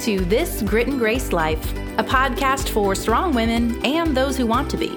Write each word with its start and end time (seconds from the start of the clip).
to 0.00 0.24
This 0.24 0.62
Grit 0.62 0.88
and 0.88 0.98
Grace 0.98 1.30
Life, 1.30 1.72
a 1.98 2.02
podcast 2.02 2.70
for 2.70 2.94
strong 2.94 3.34
women 3.34 3.84
and 3.84 4.16
those 4.16 4.34
who 4.34 4.46
want 4.46 4.70
to 4.70 4.78
be. 4.78 4.88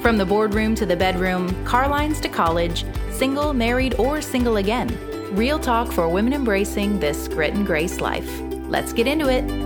From 0.00 0.16
the 0.16 0.24
boardroom 0.24 0.76
to 0.76 0.86
the 0.86 0.94
bedroom, 0.94 1.64
car 1.64 1.88
lines 1.88 2.20
to 2.20 2.28
college, 2.28 2.84
single, 3.10 3.52
married, 3.52 3.94
or 3.98 4.20
single 4.20 4.58
again. 4.58 4.96
Real 5.34 5.58
talk 5.58 5.90
for 5.90 6.08
women 6.08 6.32
embracing 6.32 7.00
this 7.00 7.26
grit 7.26 7.54
and 7.54 7.66
grace 7.66 8.00
life. 8.00 8.30
Let's 8.68 8.92
get 8.92 9.08
into 9.08 9.28
it. 9.28 9.63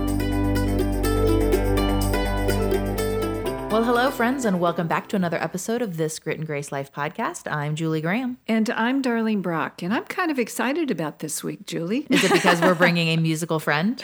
Well, 3.69 3.83
hello, 3.83 4.09
friends, 4.09 4.45
and 4.45 4.59
welcome 4.59 4.87
back 4.87 5.07
to 5.09 5.15
another 5.15 5.37
episode 5.37 5.83
of 5.83 5.95
this 5.95 6.17
Grit 6.17 6.39
and 6.39 6.47
Grace 6.47 6.71
Life 6.71 6.91
podcast. 6.91 7.49
I'm 7.51 7.75
Julie 7.75 8.01
Graham. 8.01 8.39
And 8.47 8.67
I'm 8.71 9.03
Darlene 9.03 9.43
Brock, 9.43 9.83
and 9.83 9.93
I'm 9.93 10.05
kind 10.05 10.31
of 10.31 10.39
excited 10.39 10.89
about 10.89 11.19
this 11.19 11.43
week, 11.43 11.67
Julie. 11.67 12.07
Is 12.09 12.23
it 12.23 12.31
because 12.33 12.61
we're 12.61 12.73
bringing 12.75 13.09
a 13.09 13.17
musical 13.17 13.59
friend? 13.59 14.01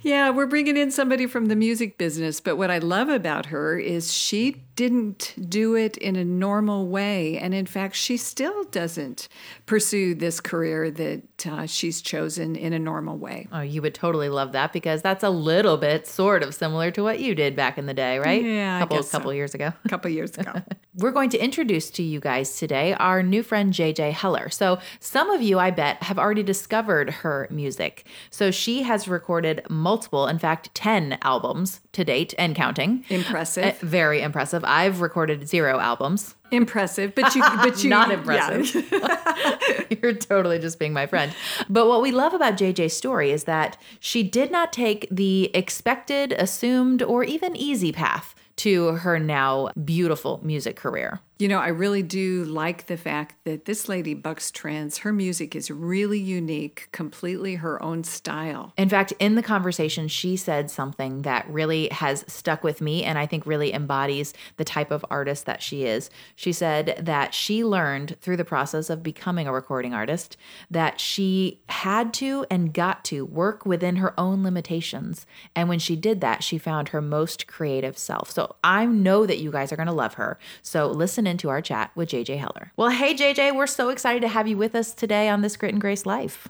yeah, 0.00 0.30
we're 0.30 0.46
bringing 0.46 0.78
in 0.78 0.90
somebody 0.90 1.26
from 1.26 1.46
the 1.46 1.56
music 1.56 1.98
business, 1.98 2.40
but 2.40 2.56
what 2.56 2.70
I 2.70 2.78
love 2.78 3.10
about 3.10 3.46
her 3.46 3.78
is 3.78 4.14
she 4.14 4.62
didn't 4.76 5.34
do 5.48 5.74
it 5.74 5.98
in 5.98 6.16
a 6.16 6.24
normal 6.24 6.88
way. 6.88 7.36
And 7.36 7.52
in 7.52 7.66
fact, 7.66 7.94
she 7.94 8.16
still 8.16 8.64
doesn't 8.64 9.28
pursue 9.66 10.14
this 10.14 10.40
career 10.40 10.90
that 10.90 11.46
uh, 11.46 11.66
she's 11.66 12.00
chosen 12.00 12.56
in 12.56 12.72
a 12.72 12.78
normal 12.78 13.18
way. 13.18 13.46
Oh, 13.52 13.60
you 13.60 13.82
would 13.82 13.94
totally 13.94 14.30
love 14.30 14.52
that 14.52 14.72
because 14.72 15.02
that's 15.02 15.22
a 15.22 15.28
little 15.28 15.76
bit 15.76 16.06
sort 16.06 16.42
of 16.42 16.54
similar 16.54 16.90
to 16.92 17.02
what 17.02 17.20
you 17.20 17.34
did 17.34 17.54
back 17.54 17.76
in 17.76 17.84
the 17.84 17.92
day, 17.92 18.18
right? 18.18 18.42
Yeah, 18.42 18.78
couple, 18.78 19.01
Guess 19.02 19.12
couple 19.12 19.30
so. 19.30 19.34
years 19.34 19.54
ago. 19.54 19.72
A 19.84 19.88
couple 19.88 20.10
years 20.10 20.36
ago. 20.36 20.52
We're 20.96 21.10
going 21.10 21.30
to 21.30 21.38
introduce 21.42 21.90
to 21.92 22.02
you 22.02 22.20
guys 22.20 22.58
today 22.58 22.92
our 22.94 23.22
new 23.22 23.42
friend 23.42 23.72
JJ 23.72 24.12
Heller. 24.12 24.50
So, 24.50 24.78
some 25.00 25.30
of 25.30 25.40
you, 25.40 25.58
I 25.58 25.70
bet, 25.70 26.02
have 26.02 26.18
already 26.18 26.42
discovered 26.42 27.10
her 27.10 27.48
music. 27.50 28.06
So, 28.30 28.50
she 28.50 28.82
has 28.82 29.08
recorded 29.08 29.62
multiple, 29.70 30.26
in 30.26 30.38
fact, 30.38 30.74
10 30.74 31.18
albums 31.22 31.80
to 31.92 32.04
date 32.04 32.34
and 32.38 32.54
counting. 32.54 33.04
Impressive. 33.08 33.64
Uh, 33.82 33.86
very 33.86 34.20
impressive. 34.20 34.64
I've 34.64 35.00
recorded 35.00 35.48
zero 35.48 35.78
albums. 35.78 36.34
impressive, 36.50 37.14
but 37.14 37.34
you, 37.34 37.42
but 37.42 37.82
you, 37.84 37.88
Not 37.88 38.08
yeah. 38.08 38.14
impressive. 38.16 39.98
You're 40.02 40.14
totally 40.14 40.58
just 40.58 40.78
being 40.78 40.92
my 40.92 41.06
friend. 41.06 41.32
But 41.70 41.86
what 41.88 42.02
we 42.02 42.12
love 42.12 42.34
about 42.34 42.54
JJ's 42.58 42.94
story 42.94 43.30
is 43.30 43.44
that 43.44 43.76
she 44.00 44.22
did 44.22 44.50
not 44.50 44.72
take 44.72 45.08
the 45.10 45.50
expected, 45.54 46.32
assumed, 46.32 47.02
or 47.02 47.24
even 47.24 47.56
easy 47.56 47.92
path 47.92 48.34
to 48.56 48.92
her 48.96 49.18
now 49.18 49.70
beautiful 49.84 50.40
music 50.42 50.76
career. 50.76 51.20
You 51.42 51.48
know, 51.48 51.58
I 51.58 51.70
really 51.70 52.04
do 52.04 52.44
like 52.44 52.86
the 52.86 52.96
fact 52.96 53.34
that 53.46 53.64
this 53.64 53.88
lady 53.88 54.14
bucks 54.14 54.52
trends. 54.52 54.98
Her 54.98 55.12
music 55.12 55.56
is 55.56 55.72
really 55.72 56.20
unique, 56.20 56.88
completely 56.92 57.56
her 57.56 57.82
own 57.82 58.04
style. 58.04 58.72
In 58.76 58.88
fact, 58.88 59.12
in 59.18 59.34
the 59.34 59.42
conversation, 59.42 60.06
she 60.06 60.36
said 60.36 60.70
something 60.70 61.22
that 61.22 61.50
really 61.50 61.88
has 61.88 62.24
stuck 62.28 62.62
with 62.62 62.80
me 62.80 63.02
and 63.02 63.18
I 63.18 63.26
think 63.26 63.44
really 63.44 63.72
embodies 63.72 64.34
the 64.56 64.64
type 64.64 64.92
of 64.92 65.04
artist 65.10 65.44
that 65.46 65.64
she 65.64 65.84
is. 65.84 66.10
She 66.36 66.52
said 66.52 66.96
that 67.00 67.34
she 67.34 67.64
learned 67.64 68.18
through 68.20 68.36
the 68.36 68.44
process 68.44 68.88
of 68.88 69.02
becoming 69.02 69.48
a 69.48 69.52
recording 69.52 69.94
artist 69.94 70.36
that 70.70 71.00
she 71.00 71.60
had 71.68 72.14
to 72.14 72.46
and 72.52 72.72
got 72.72 73.04
to 73.06 73.24
work 73.24 73.66
within 73.66 73.96
her 73.96 74.14
own 74.16 74.44
limitations. 74.44 75.26
And 75.56 75.68
when 75.68 75.80
she 75.80 75.96
did 75.96 76.20
that, 76.20 76.44
she 76.44 76.56
found 76.56 76.90
her 76.90 77.02
most 77.02 77.48
creative 77.48 77.98
self. 77.98 78.30
So 78.30 78.54
I 78.62 78.86
know 78.86 79.26
that 79.26 79.40
you 79.40 79.50
guys 79.50 79.72
are 79.72 79.76
going 79.76 79.88
to 79.88 79.92
love 79.92 80.14
her. 80.14 80.38
So 80.62 80.86
listen 80.86 81.31
into 81.32 81.48
our 81.48 81.60
chat 81.60 81.90
with 81.96 82.10
JJ 82.10 82.38
Heller. 82.38 82.70
Well, 82.76 82.90
hey, 82.90 83.14
JJ, 83.14 83.56
we're 83.56 83.66
so 83.66 83.88
excited 83.88 84.20
to 84.22 84.28
have 84.28 84.46
you 84.46 84.56
with 84.56 84.76
us 84.76 84.94
today 84.94 85.28
on 85.28 85.40
this 85.40 85.56
Grit 85.56 85.72
and 85.72 85.80
Grace 85.80 86.06
Life. 86.06 86.46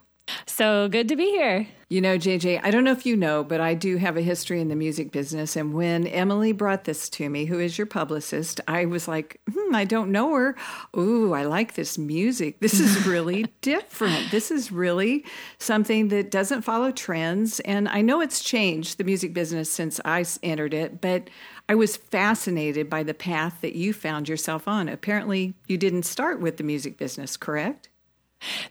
So 0.47 0.89
good 0.89 1.09
to 1.09 1.17
be 1.17 1.31
here. 1.31 1.67
You 1.89 2.01
know, 2.01 2.17
JJ, 2.17 2.61
I 2.63 2.71
don't 2.71 2.85
know 2.85 2.93
if 2.93 3.05
you 3.05 3.17
know, 3.17 3.45
but 3.45 3.61
I 3.61 3.75
do 3.75 3.97
have 3.99 4.17
a 4.17 4.23
history 4.23 4.61
in 4.61 4.69
the 4.69 4.77
music 4.77 5.13
business. 5.13 5.57
And 5.57 5.75
when 5.75 6.07
Emily 6.07 6.53
brought 6.53 6.85
this 6.85 7.11
to 7.11 7.29
me, 7.29 7.45
who 7.45 7.59
is 7.59 7.77
your 7.77 7.87
publicist, 7.87 8.61
I 8.67 8.87
was 8.87 9.07
like, 9.09 9.41
hmm, 9.53 9.75
I 9.75 9.85
don't 9.85 10.11
know 10.11 10.35
her. 10.35 10.57
Ooh, 10.97 11.35
I 11.35 11.45
like 11.45 11.75
this 11.75 11.99
music. 11.99 12.61
This 12.61 12.81
is 12.81 13.07
really 13.07 13.47
different. 13.61 14.31
This 14.31 14.51
is 14.51 14.73
really 14.73 15.27
something 15.59 16.09
that 16.09 16.31
doesn't 16.31 16.63
follow 16.63 16.93
trends. 16.93 17.61
And 17.61 17.89
I 17.89 18.01
know 18.01 18.23
it's 18.23 18.43
changed 18.43 18.97
the 18.97 19.05
music 19.05 19.35
business 19.35 19.71
since 19.71 20.01
I 20.05 20.25
entered 20.43 20.73
it, 20.73 21.01
but 21.01 21.29
I 21.69 21.75
was 21.75 21.97
fascinated 21.97 22.91
by 22.91 23.03
the 23.03 23.15
path 23.15 23.61
that 23.63 23.75
you 23.75 23.93
found 23.93 24.29
yourself 24.29 24.69
on. 24.69 24.89
Apparently, 24.89 25.55
you 25.69 25.79
didn't 25.79 26.03
start 26.05 26.41
with 26.41 26.57
the 26.57 26.65
music 26.65 26.99
business, 26.99 27.37
correct? 27.37 27.89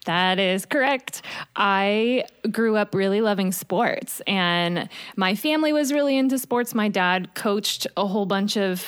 That 0.06 0.40
is 0.40 0.66
correct. 0.66 1.22
I 1.56 2.26
grew 2.52 2.76
up 2.76 2.94
really 2.94 3.22
loving 3.22 3.52
sports, 3.52 4.22
and 4.28 4.90
my 5.16 5.36
family 5.36 5.72
was 5.72 5.94
really 5.94 6.18
into 6.18 6.38
sports. 6.38 6.76
My 6.76 6.90
dad 6.90 7.34
coached 7.36 7.88
a 7.96 8.06
whole 8.06 8.26
bunch 8.26 8.58
of 8.58 8.86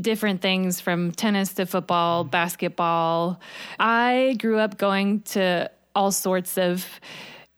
different 0.00 0.40
things 0.40 0.80
from 0.80 1.12
tennis 1.12 1.54
to 1.54 1.66
football, 1.66 2.24
basketball. 2.24 3.40
I 3.78 4.36
grew 4.40 4.58
up 4.58 4.76
going 4.78 5.20
to 5.22 5.70
all 5.94 6.10
sorts 6.10 6.58
of 6.58 6.86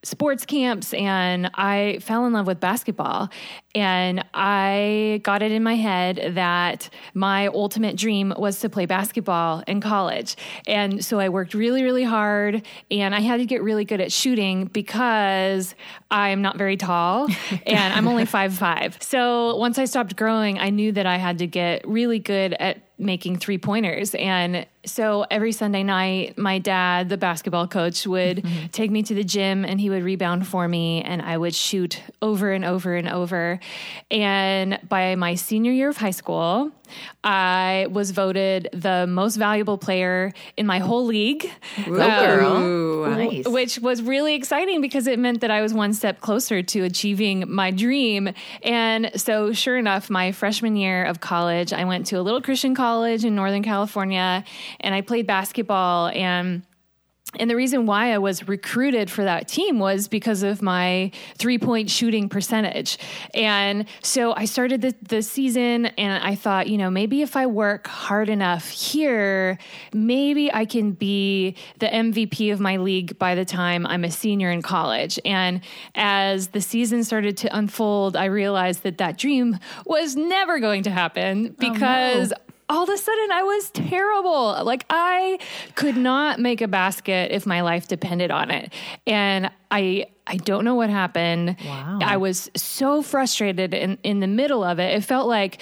sports 0.03 0.47
camps 0.47 0.95
and 0.95 1.51
I 1.55 1.99
fell 2.01 2.27
in 2.27 2.33
love 2.33 2.47
with 2.47 2.61
basketball. 2.61 3.29
And 3.75 4.25
I 4.33 5.21
got 5.25 5.43
it 5.43 5.53
in 5.53 5.63
my 5.63 5.75
head 5.75 6.35
that 6.35 6.89
my 7.13 7.49
ultimate 7.49 7.97
dream 7.97 8.33
was 8.37 8.61
to 8.61 8.69
play 8.71 8.87
basketball 8.87 9.63
in 9.67 9.81
college. 9.81 10.37
And 10.67 11.05
so 11.05 11.19
I 11.19 11.29
worked 11.29 11.55
really, 11.55 11.83
really 11.83 12.05
hard 12.05 12.65
and 12.91 13.15
I 13.15 13.21
had 13.21 13.39
to 13.39 13.47
get 13.47 13.63
really 13.63 13.85
good 13.85 14.01
at 14.01 14.13
shooting 14.13 14.67
because 14.67 15.75
I'm 16.11 16.41
not 16.41 16.57
very 16.57 16.77
tall 16.77 17.29
and 17.67 17.95
I'm 17.95 18.07
only 18.09 18.25
five 18.25 18.55
five. 18.55 18.97
So 19.03 19.57
once 19.57 19.79
I 19.79 19.85
stopped 19.87 20.17
growing, 20.17 20.59
I 20.59 20.71
knew 20.71 20.93
that 20.93 21.07
I 21.07 21.17
had 21.17 21.39
to 21.39 21.47
get 21.47 21.87
really 21.87 22.19
good 22.19 22.55
at 22.55 22.81
making 22.99 23.37
three 23.37 23.59
pointers. 23.59 24.15
And 24.15 24.67
so 24.85 25.27
every 25.31 25.53
Sunday 25.53 25.83
night, 25.83 26.39
my 26.39 26.59
dad, 26.59 27.09
the 27.09 27.17
basketball 27.17 27.69
coach, 27.69 28.07
would 28.07 28.39
mm-hmm. 28.39 28.67
take 28.69 28.91
me 28.91 29.03
to 29.03 29.15
the 29.15 29.25
gym 29.25 29.65
and 29.65 29.81
he 29.81 29.91
would 29.91 30.03
rebound 30.03 30.47
for 30.47 30.67
me 30.67 31.03
and 31.03 31.21
I 31.21 31.37
would 31.37 31.55
shoot 31.55 32.03
over 32.23 32.53
and 32.53 32.65
over 32.65 32.95
and 32.95 33.09
over. 33.09 33.61
And 34.11 34.79
by 34.89 35.15
my 35.17 35.35
senior 35.35 35.73
year 35.73 35.91
of 35.91 35.99
high 35.99 36.11
school, 36.11 36.73
I 37.25 37.87
was 37.91 38.11
voted 38.11 38.69
the 38.73 39.07
most 39.07 39.37
valuable 39.37 39.79
player 39.79 40.33
in 40.57 40.67
my 40.67 40.79
whole 40.79 41.05
league. 41.05 41.51
Ooh, 41.87 42.01
um, 42.01 42.27
girl. 42.27 43.11
Nice. 43.11 43.47
Which 43.47 43.79
was 43.79 44.03
really 44.03 44.35
exciting 44.35 44.81
because 44.81 45.07
it 45.07 45.19
meant 45.19 45.41
that 45.41 45.51
I 45.51 45.63
was 45.63 45.73
one 45.75 45.93
step 45.93 46.21
closer 46.21 46.63
to 46.63 46.83
achieving 46.85 47.45
my 47.49 47.71
dream. 47.71 48.31
And 48.63 49.11
so, 49.17 49.53
sure 49.53 49.77
enough, 49.77 50.11
my 50.11 50.33
freshman 50.33 50.77
year 50.77 51.05
of 51.05 51.21
college, 51.21 51.73
I 51.73 51.85
went 51.85 52.07
to 52.07 52.17
a 52.17 52.23
little 52.23 52.43
Christian 52.43 52.75
college 52.75 53.25
in 53.25 53.35
Northern 53.35 53.63
California 53.63 54.45
and 54.81 54.95
I 54.95 55.01
played 55.01 55.27
basketball 55.27 56.09
and 56.09 56.63
and 57.39 57.51
the 57.51 57.57
reason 57.57 57.87
why 57.87 58.13
I 58.13 58.19
was 58.19 58.47
recruited 58.49 59.11
for 59.11 59.25
that 59.25 59.49
team 59.49 59.79
was 59.79 60.09
because 60.09 60.43
of 60.43 60.63
my 60.63 61.11
three 61.37 61.59
point 61.59 61.91
shooting 61.91 62.29
percentage. 62.29 62.99
And 63.35 63.87
so 64.03 64.35
I 64.35 64.45
started 64.45 64.83
the, 64.83 64.95
the 65.03 65.23
season 65.23 65.87
and 65.87 66.23
I 66.23 66.35
thought, 66.35 66.69
you 66.69 66.79
know, 66.79 66.91
maybe 66.91 67.23
if 67.23 67.37
I 67.37 67.47
work 67.47 67.87
hard 67.87 68.29
enough 68.29 68.69
here, 68.69 69.59
maybe 69.93 70.53
I 70.53 70.65
can 70.65 70.93
be 70.93 71.57
the 71.79 71.87
MVP 71.87 72.53
of 72.53 72.61
my 72.61 72.77
league 72.77 73.19
by 73.19 73.35
the 73.35 73.45
time 73.45 73.87
I'm 73.87 74.05
a 74.05 74.11
senior 74.11 74.51
in 74.51 74.63
college. 74.63 75.19
And 75.25 75.61
as 75.95 76.49
the 76.49 76.61
season 76.61 77.05
started 77.05 77.37
to 77.39 77.57
unfold, 77.57 78.17
I 78.17 78.27
realized 78.27 78.83
that 78.83 78.99
that 78.99 79.19
dream 79.19 79.59
was 79.85 80.17
never 80.17 80.59
going 80.61 80.83
to 80.85 80.91
happen 80.91 81.55
because. 81.59 82.33
Oh, 82.33 82.37
no 82.39 82.46
all 82.69 82.83
of 82.83 82.89
a 82.89 82.99
sudden 82.99 83.33
I 83.33 83.43
was 83.43 83.71
terrible. 83.71 84.63
Like 84.65 84.85
I 84.91 85.39
could 85.75 85.97
not 85.97 86.41
make 86.41 86.61
a 86.61 86.69
basket 86.69 87.31
if 87.33 87.47
my 87.47 87.61
life 87.61 87.89
depended 87.89 88.31
on 88.31 88.51
it. 88.51 88.73
And 89.07 89.51
I 89.71 90.07
I 90.27 90.37
don't 90.37 90.65
know 90.65 90.75
what 90.75 90.91
happened. 90.91 91.57
Wow. 91.65 92.01
I 92.03 92.17
was 92.17 92.51
so 92.57 93.03
frustrated 93.03 93.73
in, 93.75 93.99
in 94.03 94.21
the 94.21 94.27
middle 94.27 94.65
of 94.65 94.81
it. 94.81 94.97
It 94.97 95.05
felt 95.05 95.29
like 95.29 95.61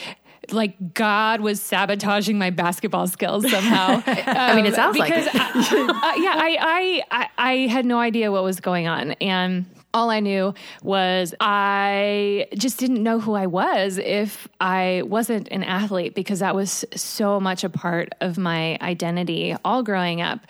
like 0.51 0.95
God 0.95 1.41
was 1.41 1.61
sabotaging 1.61 2.39
my 2.39 2.51
basketball 2.51 3.07
skills 3.07 3.51
somehow. 3.51 3.95
Um, 3.95 4.03
I 4.07 4.55
mean, 4.55 4.67
it 4.67 4.75
sounds 4.75 4.97
because 4.97 5.27
like 5.27 5.35
it. 5.35 5.41
I, 5.41 6.13
uh, 6.17 6.23
yeah, 6.23 6.35
I, 6.37 7.03
I 7.11 7.29
I 7.39 7.55
had 7.69 7.87
no 7.87 7.99
idea 7.99 8.31
what 8.31 8.45
was 8.45 8.61
going 8.61 8.87
on, 8.87 9.13
and 9.13 9.67
all 9.95 10.11
I 10.11 10.21
knew 10.21 10.53
was 10.83 11.35
I 11.41 12.49
just 12.55 12.79
didn't 12.79 13.03
know 13.03 13.21
who 13.21 13.35
I 13.35 13.47
was 13.47 13.97
if 13.97 14.49
I 14.61 15.03
wasn't 15.07 15.49
an 15.49 15.63
athlete 15.63 16.15
because 16.15 16.41
that 16.41 16.55
was 16.55 16.85
so 16.95 17.41
much 17.41 17.65
a 17.65 17.71
part 17.71 18.11
of 18.21 18.37
my 18.37 18.77
identity 18.83 19.57
all 19.65 19.83
growing 19.83 20.21
up. 20.21 20.41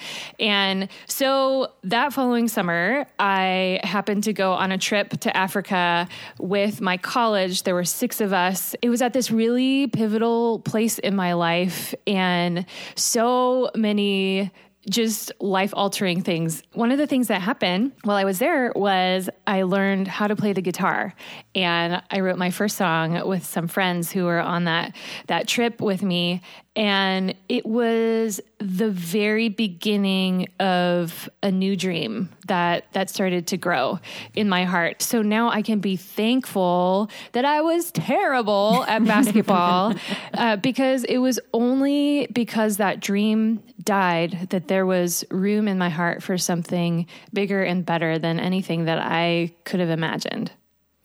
And 0.40 0.88
so 1.06 1.72
that 1.84 2.12
following 2.12 2.48
summer, 2.48 3.06
I 3.18 3.80
happened 3.84 4.24
to 4.24 4.32
go 4.32 4.52
on 4.52 4.72
a 4.72 4.78
trip 4.78 5.20
to 5.20 5.36
Africa 5.36 6.08
with 6.38 6.80
my 6.80 6.96
college. 6.96 7.62
There 7.62 7.74
were 7.74 7.84
six 7.84 8.20
of 8.20 8.32
us. 8.32 8.74
It 8.80 8.88
was 8.88 9.02
at 9.02 9.12
this 9.12 9.30
really 9.30 9.86
pivotal 9.88 10.60
place 10.60 10.98
in 10.98 11.14
my 11.14 11.34
life, 11.34 11.94
and 12.06 12.64
so 12.94 13.70
many 13.76 14.50
just 14.88 15.32
life 15.40 15.72
altering 15.74 16.22
things. 16.22 16.62
One 16.72 16.90
of 16.90 16.98
the 16.98 17.06
things 17.06 17.28
that 17.28 17.40
happened 17.40 17.92
while 18.04 18.16
I 18.16 18.24
was 18.24 18.38
there 18.38 18.72
was 18.74 19.28
I 19.46 19.62
learned 19.62 20.08
how 20.08 20.26
to 20.26 20.36
play 20.36 20.52
the 20.52 20.62
guitar. 20.62 21.14
And 21.54 22.02
I 22.10 22.20
wrote 22.20 22.38
my 22.38 22.50
first 22.50 22.76
song 22.76 23.26
with 23.26 23.44
some 23.44 23.68
friends 23.68 24.12
who 24.12 24.24
were 24.24 24.40
on 24.40 24.64
that 24.64 24.94
that 25.26 25.48
trip 25.48 25.80
with 25.80 26.02
me 26.02 26.42
and 26.76 27.34
it 27.48 27.64
was 27.64 28.40
the 28.58 28.90
very 28.90 29.48
beginning 29.48 30.48
of 30.58 31.28
a 31.42 31.50
new 31.50 31.76
dream 31.76 32.30
that 32.48 32.92
that 32.92 33.08
started 33.08 33.46
to 33.48 33.56
grow 33.56 34.00
in 34.34 34.48
my 34.48 34.64
heart. 34.64 35.00
So 35.00 35.22
now 35.22 35.50
I 35.50 35.62
can 35.62 35.78
be 35.78 35.96
thankful 35.96 37.10
that 37.32 37.44
I 37.44 37.60
was 37.60 37.92
terrible 37.92 38.84
at 38.88 39.04
basketball 39.06 39.94
uh, 40.34 40.56
because 40.56 41.04
it 41.04 41.18
was 41.18 41.38
only 41.52 42.26
because 42.32 42.78
that 42.78 43.00
dream 43.00 43.62
died 43.82 44.48
that 44.50 44.66
there 44.66 44.86
was 44.86 45.24
room 45.30 45.68
in 45.68 45.78
my 45.78 45.90
heart 45.90 46.22
for 46.22 46.36
something 46.38 47.06
bigger 47.32 47.62
and 47.62 47.86
better 47.86 48.18
than 48.18 48.40
anything 48.40 48.86
that 48.86 48.98
I 48.98 49.52
could 49.64 49.80
have 49.80 49.90
imagined. 49.90 50.50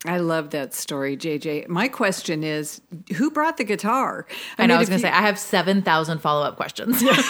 I 0.06 0.20
love 0.20 0.52
that 0.52 0.74
story, 0.74 1.18
JJ. 1.18 1.68
My 1.68 1.90
question 1.90 2.42
is, 2.42 2.80
who 3.18 3.30
brought 3.30 3.58
the 3.58 3.66
guitar? 3.66 4.28
I, 4.58 4.64
I 4.64 4.66
know. 4.66 4.76
I 4.76 4.78
was 4.78 4.88
going 4.88 5.02
to 5.02 5.06
say 5.06 5.12
I 5.12 5.20
have 5.24 5.38
seven 5.38 5.82
thousand 5.82 6.20
follow 6.20 6.42
up 6.46 6.56
questions. 6.56 7.02
yeah. 7.04 7.12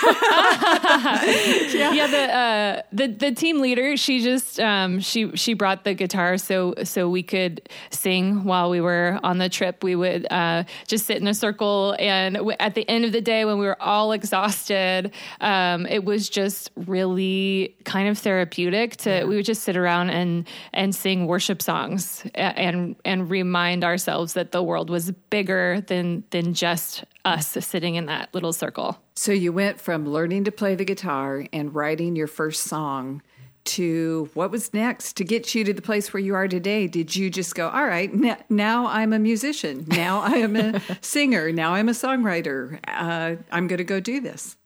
yeah, 1.74 2.06
the 2.06 2.31
uh, 2.31 2.81
the 2.92 3.07
the 3.07 3.31
team 3.31 3.60
leader, 3.60 3.98
she 3.98 4.21
just 4.21 4.60
um, 4.60 5.00
she 5.00 5.36
she 5.36 5.56
brought 5.56 5.83
the 5.83 5.95
guitar 5.95 6.38
so 6.38 6.75
so 6.83 7.10
we 7.10 7.24
could 7.24 7.68
sing 7.89 8.44
while 8.44 8.69
we 8.69 8.81
were 8.81 9.19
on 9.24 9.39
the 9.39 9.50
trip. 9.50 9.83
We 9.83 9.95
would 9.95 10.31
uh, 10.31 10.66
just 10.86 11.07
sit 11.07 11.18
in 11.18 11.27
a 11.27 11.33
circle, 11.33 11.95
and 11.98 12.36
w- 12.36 12.56
at 12.60 12.75
the 12.75 12.88
end 12.88 13.04
of 13.04 13.13
the 13.13 13.21
day, 13.21 13.45
when 13.45 13.57
we 13.57 13.66
were 13.66 13.81
all 13.81 14.12
exhausted, 14.12 15.12
um, 15.42 15.88
it 15.88 16.06
was 16.06 16.30
just 16.30 16.69
really 16.75 17.75
kind 17.86 18.10
of 18.10 18.19
therapeutic. 18.19 18.98
To 18.98 19.10
yeah. 19.10 19.24
we 19.24 19.38
would 19.38 19.45
just 19.45 19.63
sit 19.63 19.75
around 19.75 20.12
and 20.12 20.48
and 20.71 20.94
sing 20.94 21.25
worship 21.25 21.63
songs 21.63 22.24
and 22.59 22.95
and 23.06 23.29
remind 23.29 23.83
ourselves 23.83 24.33
that 24.33 24.51
the 24.51 24.61
world 24.61 24.89
was 24.89 25.11
bigger 25.29 25.81
than 25.88 26.23
than 26.29 26.53
just 26.53 27.03
us 27.25 27.47
sitting 27.47 27.95
in 27.95 28.06
that 28.07 28.33
little 28.33 28.53
circle. 28.53 29.00
So 29.15 29.31
you 29.31 29.51
went 29.51 29.79
from 29.81 30.06
learning 30.07 30.44
to 30.45 30.51
play 30.51 30.75
the 30.75 30.85
guitar 30.85 31.45
and 31.51 31.73
writing 31.73 32.15
your 32.15 32.27
first 32.27 32.63
song 32.63 33.21
to 33.65 34.29
what 34.33 34.50
was 34.50 34.73
next 34.73 35.17
to 35.17 35.23
get 35.23 35.53
you 35.53 35.63
to 35.63 35.73
the 35.73 35.81
place 35.81 36.11
where 36.11 36.21
you 36.21 36.33
are 36.33 36.47
today? 36.47 36.88
Did 36.88 37.15
you 37.15 37.29
just 37.29 37.53
go, 37.53 37.69
all 37.69 37.85
right, 37.85 38.09
n- 38.11 38.38
now 38.50 38.88
I'm 38.88 39.13
a 39.13 39.19
musician. 39.19 39.85
Now 39.88 40.21
I 40.21 40.38
am 40.38 40.56
a 40.56 40.81
singer. 41.01 41.51
Now 41.51 41.73
I'm 41.73 41.89
a 41.89 41.94
songwriter. 41.94 42.79
Uh, 42.88 43.35
I'm 43.51 43.67
going 43.67 43.77
to 43.77 43.83
go 43.83 44.00
do 44.00 44.21
this. 44.21 44.57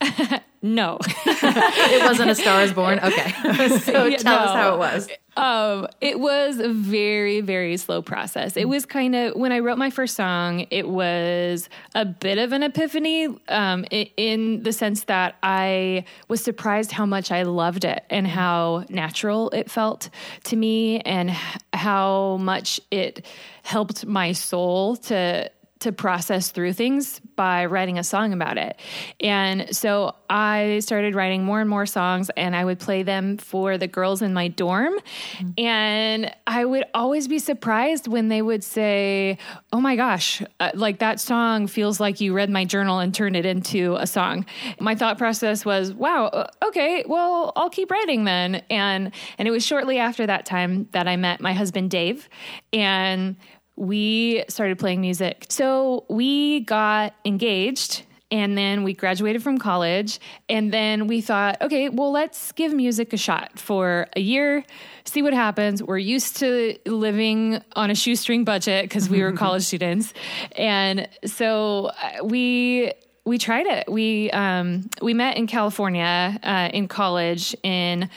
no. 0.64 0.98
it 1.26 2.02
wasn't 2.02 2.30
a 2.30 2.34
Star 2.34 2.62
is 2.62 2.72
Born? 2.72 2.98
Okay. 3.04 3.68
so 3.80 4.04
yeah, 4.06 4.16
tell 4.16 4.38
no. 4.38 4.44
us 4.44 4.54
how 4.54 4.74
it 4.74 4.78
was. 4.78 5.08
Um, 5.36 5.88
it 6.00 6.18
was 6.18 6.58
a 6.58 6.70
very, 6.70 7.42
very 7.42 7.76
slow 7.76 8.00
process. 8.00 8.56
It 8.56 8.66
was 8.66 8.86
kind 8.86 9.14
of 9.14 9.36
when 9.36 9.52
I 9.52 9.58
wrote 9.58 9.76
my 9.76 9.90
first 9.90 10.16
song, 10.16 10.66
it 10.70 10.88
was 10.88 11.68
a 11.94 12.06
bit 12.06 12.38
of 12.38 12.52
an 12.52 12.62
epiphany 12.62 13.28
um, 13.48 13.84
in 13.90 14.62
the 14.62 14.72
sense 14.72 15.04
that 15.04 15.36
I 15.42 16.06
was 16.28 16.42
surprised 16.42 16.92
how 16.92 17.04
much 17.04 17.30
I 17.30 17.42
loved 17.42 17.84
it 17.84 18.04
and 18.08 18.26
how 18.26 18.86
natural 18.88 19.50
it 19.50 19.70
felt 19.70 20.08
to 20.44 20.56
me 20.56 21.00
and 21.00 21.30
how 21.74 22.38
much 22.38 22.80
it 22.90 23.26
helped 23.64 24.06
my 24.06 24.32
soul 24.32 24.96
to 24.96 25.50
to 25.84 25.92
process 25.92 26.50
through 26.50 26.72
things 26.72 27.20
by 27.36 27.66
writing 27.66 27.98
a 27.98 28.04
song 28.04 28.32
about 28.32 28.56
it. 28.56 28.80
And 29.20 29.74
so 29.74 30.14
I 30.30 30.80
started 30.80 31.14
writing 31.14 31.44
more 31.44 31.60
and 31.60 31.68
more 31.68 31.84
songs 31.84 32.30
and 32.38 32.56
I 32.56 32.64
would 32.64 32.78
play 32.78 33.02
them 33.02 33.36
for 33.36 33.76
the 33.76 33.86
girls 33.86 34.22
in 34.22 34.32
my 34.32 34.48
dorm. 34.48 34.94
Mm-hmm. 34.94 35.50
And 35.58 36.34
I 36.46 36.64
would 36.64 36.84
always 36.94 37.28
be 37.28 37.38
surprised 37.38 38.08
when 38.08 38.28
they 38.28 38.40
would 38.40 38.64
say, 38.64 39.36
Oh 39.74 39.80
my 39.80 39.94
gosh, 39.94 40.42
uh, 40.58 40.70
like 40.72 41.00
that 41.00 41.20
song 41.20 41.66
feels 41.66 42.00
like 42.00 42.18
you 42.18 42.32
read 42.32 42.48
my 42.48 42.64
journal 42.64 42.98
and 42.98 43.14
turned 43.14 43.36
it 43.36 43.44
into 43.44 43.96
a 43.96 44.06
song. 44.06 44.46
My 44.80 44.94
thought 44.94 45.18
process 45.18 45.66
was, 45.66 45.92
Wow, 45.92 46.26
uh, 46.26 46.46
okay, 46.64 47.04
well, 47.06 47.52
I'll 47.56 47.70
keep 47.70 47.90
writing 47.90 48.24
then. 48.24 48.62
And, 48.70 49.12
and 49.36 49.46
it 49.46 49.50
was 49.50 49.66
shortly 49.66 49.98
after 49.98 50.26
that 50.26 50.46
time 50.46 50.88
that 50.92 51.06
I 51.06 51.16
met 51.16 51.42
my 51.42 51.52
husband, 51.52 51.90
Dave. 51.90 52.30
And 52.72 53.36
we 53.76 54.44
started 54.48 54.78
playing 54.78 55.00
music. 55.00 55.46
So 55.48 56.04
we 56.08 56.60
got 56.60 57.14
engaged 57.24 58.02
and 58.30 58.56
then 58.56 58.82
we 58.82 58.94
graduated 58.94 59.42
from 59.42 59.58
college 59.58 60.18
and 60.48 60.72
then 60.72 61.06
we 61.06 61.20
thought 61.20 61.60
okay 61.60 61.90
well 61.90 62.10
let's 62.10 62.52
give 62.52 62.72
music 62.72 63.12
a 63.12 63.18
shot 63.18 63.58
for 63.58 64.08
a 64.16 64.20
year 64.20 64.64
see 65.04 65.22
what 65.22 65.34
happens. 65.34 65.82
We're 65.82 65.98
used 65.98 66.36
to 66.38 66.76
living 66.86 67.62
on 67.76 67.90
a 67.90 67.94
shoestring 67.94 68.44
budget 68.44 68.84
because 68.84 69.08
we 69.08 69.22
were 69.22 69.32
college 69.44 69.62
students. 69.62 70.12
And 70.56 71.08
so 71.24 71.90
uh, 72.02 72.24
we 72.24 72.92
we 73.24 73.38
tried 73.38 73.66
it. 73.66 73.90
We 73.90 74.30
um, 74.30 74.88
we 75.00 75.14
met 75.14 75.36
in 75.36 75.46
california 75.46 76.38
uh, 76.42 76.70
in 76.72 76.88
college 76.88 77.54
in 77.62 78.10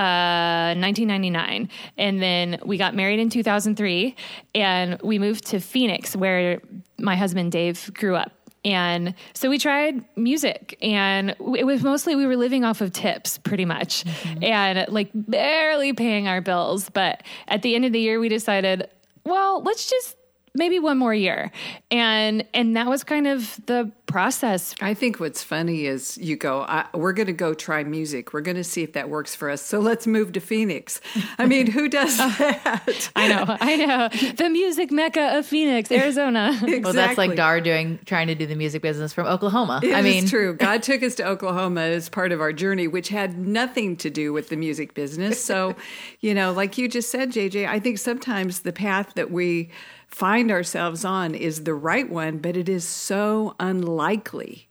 1999. 0.00 1.62
Uh, 1.62 1.66
and 1.96 2.22
then 2.22 2.58
we 2.64 2.76
got 2.76 2.94
married 2.94 3.20
in 3.20 3.30
2003 3.30 4.14
and 4.54 5.00
we 5.02 5.18
moved 5.18 5.46
to 5.46 5.60
Phoenix 5.60 6.16
where 6.16 6.60
my 6.98 7.16
husband 7.16 7.52
Dave 7.52 7.92
grew 7.94 8.16
up. 8.16 8.32
And 8.64 9.14
so 9.32 9.48
we 9.48 9.56
tried 9.58 10.04
music, 10.16 10.76
and 10.82 11.30
it 11.56 11.64
was 11.64 11.82
mostly 11.82 12.14
we 12.14 12.26
were 12.26 12.36
living 12.36 12.62
off 12.62 12.82
of 12.82 12.92
tips 12.92 13.38
pretty 13.38 13.64
much 13.64 14.04
mm-hmm. 14.04 14.44
and 14.44 14.92
like 14.92 15.10
barely 15.14 15.94
paying 15.94 16.28
our 16.28 16.42
bills. 16.42 16.90
But 16.90 17.22
at 17.48 17.62
the 17.62 17.74
end 17.74 17.86
of 17.86 17.92
the 17.92 18.00
year, 18.00 18.20
we 18.20 18.28
decided, 18.28 18.86
well, 19.24 19.62
let's 19.62 19.88
just 19.88 20.14
maybe 20.54 20.78
one 20.78 20.98
more 20.98 21.14
year. 21.14 21.50
And 21.90 22.44
and 22.54 22.76
that 22.76 22.86
was 22.86 23.04
kind 23.04 23.26
of 23.26 23.60
the 23.66 23.90
process. 24.06 24.74
I 24.80 24.94
think 24.94 25.20
what's 25.20 25.42
funny 25.42 25.86
is 25.86 26.18
you 26.18 26.36
go 26.36 26.66
we're 26.94 27.12
going 27.12 27.28
to 27.28 27.32
go 27.32 27.54
try 27.54 27.84
music. 27.84 28.32
We're 28.32 28.40
going 28.40 28.56
to 28.56 28.64
see 28.64 28.82
if 28.82 28.94
that 28.94 29.08
works 29.08 29.34
for 29.34 29.48
us. 29.50 29.62
So 29.62 29.78
let's 29.78 30.06
move 30.06 30.32
to 30.32 30.40
phoenix. 30.40 31.00
I 31.38 31.46
mean 31.46 31.70
who 31.70 31.88
does 31.88 32.16
that? 32.38 33.10
I 33.14 33.28
know 33.28 33.56
i 33.60 33.76
know. 33.76 34.08
The 34.32 34.48
music 34.50 34.90
mecca 34.90 35.38
of 35.38 35.46
phoenix 35.46 35.90
arizona. 35.92 36.50
Exactly. 36.50 36.80
well 36.80 36.92
that's 36.92 37.18
like 37.18 37.36
dar 37.36 37.60
doing 37.60 37.98
trying 38.04 38.26
to 38.26 38.34
do 38.34 38.46
the 38.46 38.56
music 38.56 38.82
business 38.82 39.12
from 39.12 39.26
oklahoma. 39.26 39.80
It 39.82 39.94
i 39.94 40.02
mean 40.02 40.26
true. 40.26 40.54
God 40.60 40.82
took 40.82 41.02
us 41.02 41.14
to 41.16 41.26
oklahoma 41.26 41.82
as 41.82 42.08
part 42.08 42.32
of 42.32 42.40
our 42.40 42.52
journey 42.52 42.88
which 42.88 43.08
had 43.08 43.38
nothing 43.38 43.96
to 43.98 44.10
do 44.10 44.32
with 44.32 44.48
the 44.48 44.56
music 44.56 44.94
business. 44.94 45.42
So 45.42 45.76
you 46.20 46.34
know 46.34 46.52
like 46.52 46.76
you 46.78 46.88
just 46.88 47.10
said 47.10 47.30
jj 47.30 47.66
i 47.66 47.78
think 47.78 47.98
sometimes 47.98 48.60
the 48.60 48.72
path 48.72 49.14
that 49.14 49.30
we 49.30 49.70
find 50.10 50.50
ourselves 50.50 51.04
on 51.04 51.34
is 51.34 51.64
the 51.64 51.74
right 51.74 52.08
one, 52.08 52.38
but 52.38 52.56
it 52.56 52.68
is 52.68 52.84
so 52.84 53.54
unlikely 53.60 54.68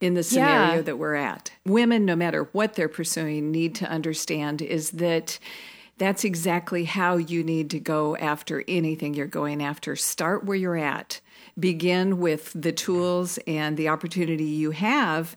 in 0.00 0.14
the 0.14 0.22
scenario 0.22 0.76
yeah. 0.76 0.82
that 0.82 0.98
we're 0.98 1.14
at. 1.14 1.52
Women, 1.66 2.04
no 2.04 2.16
matter 2.16 2.48
what 2.52 2.74
they're 2.74 2.88
pursuing, 2.88 3.50
need 3.50 3.74
to 3.76 3.90
understand 3.90 4.62
is 4.62 4.90
that 4.92 5.38
that's 5.98 6.24
exactly 6.24 6.84
how 6.84 7.18
you 7.18 7.44
need 7.44 7.68
to 7.70 7.78
go 7.78 8.16
after 8.16 8.64
anything 8.66 9.12
you're 9.12 9.26
going 9.26 9.62
after. 9.62 9.94
Start 9.96 10.44
where 10.44 10.56
you're 10.56 10.78
at. 10.78 11.20
Begin 11.58 12.18
with 12.18 12.52
the 12.54 12.72
tools 12.72 13.38
and 13.46 13.76
the 13.76 13.88
opportunity 13.88 14.44
you 14.44 14.70
have, 14.70 15.36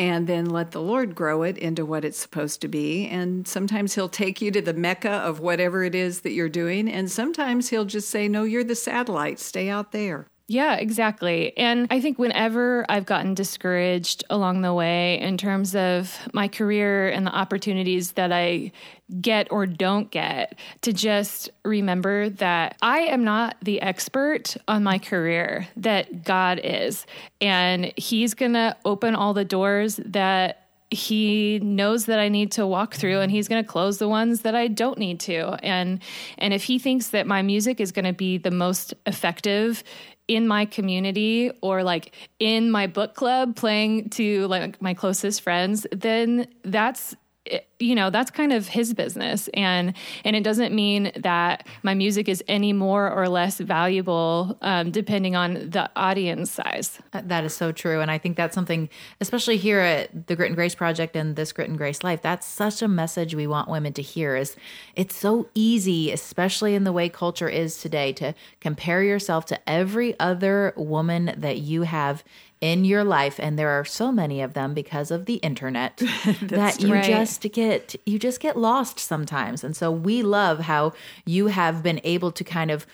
and 0.00 0.26
then 0.26 0.46
let 0.46 0.70
the 0.70 0.80
Lord 0.80 1.14
grow 1.14 1.42
it 1.42 1.58
into 1.58 1.84
what 1.84 2.06
it's 2.06 2.16
supposed 2.16 2.62
to 2.62 2.68
be. 2.68 3.06
And 3.06 3.46
sometimes 3.46 3.94
He'll 3.94 4.08
take 4.08 4.40
you 4.40 4.50
to 4.50 4.62
the 4.62 4.72
mecca 4.72 5.10
of 5.10 5.40
whatever 5.40 5.84
it 5.84 5.94
is 5.94 6.22
that 6.22 6.32
you're 6.32 6.48
doing. 6.48 6.88
And 6.88 7.10
sometimes 7.10 7.68
He'll 7.68 7.84
just 7.84 8.08
say, 8.08 8.26
No, 8.26 8.44
you're 8.44 8.64
the 8.64 8.74
satellite, 8.74 9.38
stay 9.38 9.68
out 9.68 9.92
there. 9.92 10.26
Yeah, 10.50 10.74
exactly. 10.74 11.56
And 11.56 11.86
I 11.92 12.00
think 12.00 12.18
whenever 12.18 12.84
I've 12.88 13.06
gotten 13.06 13.34
discouraged 13.34 14.24
along 14.30 14.62
the 14.62 14.74
way 14.74 15.20
in 15.20 15.38
terms 15.38 15.76
of 15.76 16.18
my 16.32 16.48
career 16.48 17.08
and 17.08 17.24
the 17.24 17.32
opportunities 17.32 18.12
that 18.12 18.32
I 18.32 18.72
get 19.20 19.52
or 19.52 19.64
don't 19.64 20.10
get, 20.10 20.58
to 20.82 20.92
just 20.92 21.50
remember 21.64 22.30
that 22.30 22.76
I 22.82 23.02
am 23.02 23.22
not 23.22 23.58
the 23.62 23.80
expert 23.80 24.56
on 24.66 24.82
my 24.82 24.98
career, 24.98 25.68
that 25.76 26.24
God 26.24 26.60
is. 26.64 27.06
And 27.40 27.92
He's 27.96 28.34
going 28.34 28.54
to 28.54 28.76
open 28.84 29.14
all 29.14 29.34
the 29.34 29.44
doors 29.44 30.00
that 30.04 30.66
he 30.92 31.60
knows 31.60 32.06
that 32.06 32.18
I 32.18 32.28
need 32.28 32.50
to 32.52 32.66
walk 32.66 32.94
through 32.94 33.20
and 33.20 33.30
he's 33.30 33.46
going 33.46 33.62
to 33.62 33.68
close 33.68 33.98
the 33.98 34.08
ones 34.08 34.40
that 34.40 34.56
I 34.56 34.66
don't 34.66 34.98
need 34.98 35.20
to. 35.20 35.56
And 35.64 36.02
and 36.36 36.52
if 36.52 36.64
he 36.64 36.80
thinks 36.80 37.10
that 37.10 37.28
my 37.28 37.42
music 37.42 37.80
is 37.80 37.92
going 37.92 38.06
to 38.06 38.12
be 38.12 38.38
the 38.38 38.50
most 38.50 38.92
effective 39.06 39.84
in 40.30 40.46
my 40.46 40.64
community 40.64 41.50
or 41.60 41.82
like 41.82 42.14
in 42.38 42.70
my 42.70 42.86
book 42.86 43.14
club 43.14 43.56
playing 43.56 44.08
to 44.10 44.46
like 44.46 44.80
my 44.80 44.94
closest 44.94 45.42
friends, 45.42 45.88
then 45.90 46.46
that's 46.62 47.16
eh, 47.46 47.58
you 47.80 47.94
know 47.94 48.10
that's 48.10 48.30
kind 48.30 48.52
of 48.52 48.68
his 48.68 48.94
business. 48.94 49.48
And 49.54 49.94
and 50.24 50.36
it 50.36 50.44
doesn't 50.44 50.74
mean 50.74 51.10
that 51.16 51.66
my 51.82 51.94
music 51.94 52.28
is 52.28 52.44
any 52.46 52.72
more 52.72 53.10
or 53.10 53.28
less 53.28 53.58
valuable 53.58 54.56
um, 54.62 54.90
depending 54.90 55.34
on 55.34 55.70
the 55.70 55.90
audience 55.96 56.50
size. 56.52 57.00
That 57.12 57.44
is 57.44 57.54
so 57.54 57.72
true. 57.72 58.00
And 58.00 58.10
i 58.10 58.18
think 58.18 58.36
that's 58.36 58.54
something 58.54 58.88
especially 59.20 59.56
here 59.56 59.80
at 59.80 60.26
the 60.26 60.36
grit 60.36 60.48
and 60.48 60.56
grace 60.56 60.74
project 60.74 61.16
and 61.16 61.36
this 61.36 61.52
grit 61.52 61.68
and 61.68 61.78
grace 61.78 62.02
life 62.02 62.22
that's 62.22 62.46
such 62.46 62.82
a 62.82 62.88
message 62.88 63.34
we 63.34 63.46
want 63.46 63.68
women 63.68 63.92
to 63.92 64.02
hear 64.02 64.36
is 64.36 64.56
it's 64.94 65.16
so 65.16 65.48
easy 65.54 66.12
especially 66.12 66.74
in 66.74 66.84
the 66.84 66.92
way 66.92 67.08
culture 67.08 67.48
is 67.48 67.80
today 67.80 68.12
to 68.12 68.34
compare 68.60 69.02
yourself 69.02 69.46
to 69.46 69.68
every 69.68 70.18
other 70.20 70.72
woman 70.76 71.34
that 71.36 71.58
you 71.58 71.82
have 71.82 72.22
in 72.60 72.84
your 72.84 73.04
life. 73.04 73.38
And 73.38 73.58
there 73.58 73.70
are 73.70 73.84
so 73.84 74.12
many 74.12 74.42
of 74.42 74.52
them 74.52 74.74
because 74.74 75.10
of 75.10 75.26
the 75.26 75.36
internet 75.36 75.96
that 76.42 76.80
you 76.80 76.92
right. 76.92 77.04
just 77.04 77.42
get 77.52 77.69
you 78.06 78.18
just 78.18 78.40
get 78.40 78.56
lost 78.56 78.98
sometimes. 78.98 79.64
And 79.64 79.76
so 79.76 79.90
we 79.90 80.22
love 80.22 80.60
how 80.60 80.92
you 81.24 81.48
have 81.48 81.82
been 81.82 82.00
able 82.04 82.32
to 82.32 82.44
kind 82.44 82.70
of 82.70 82.86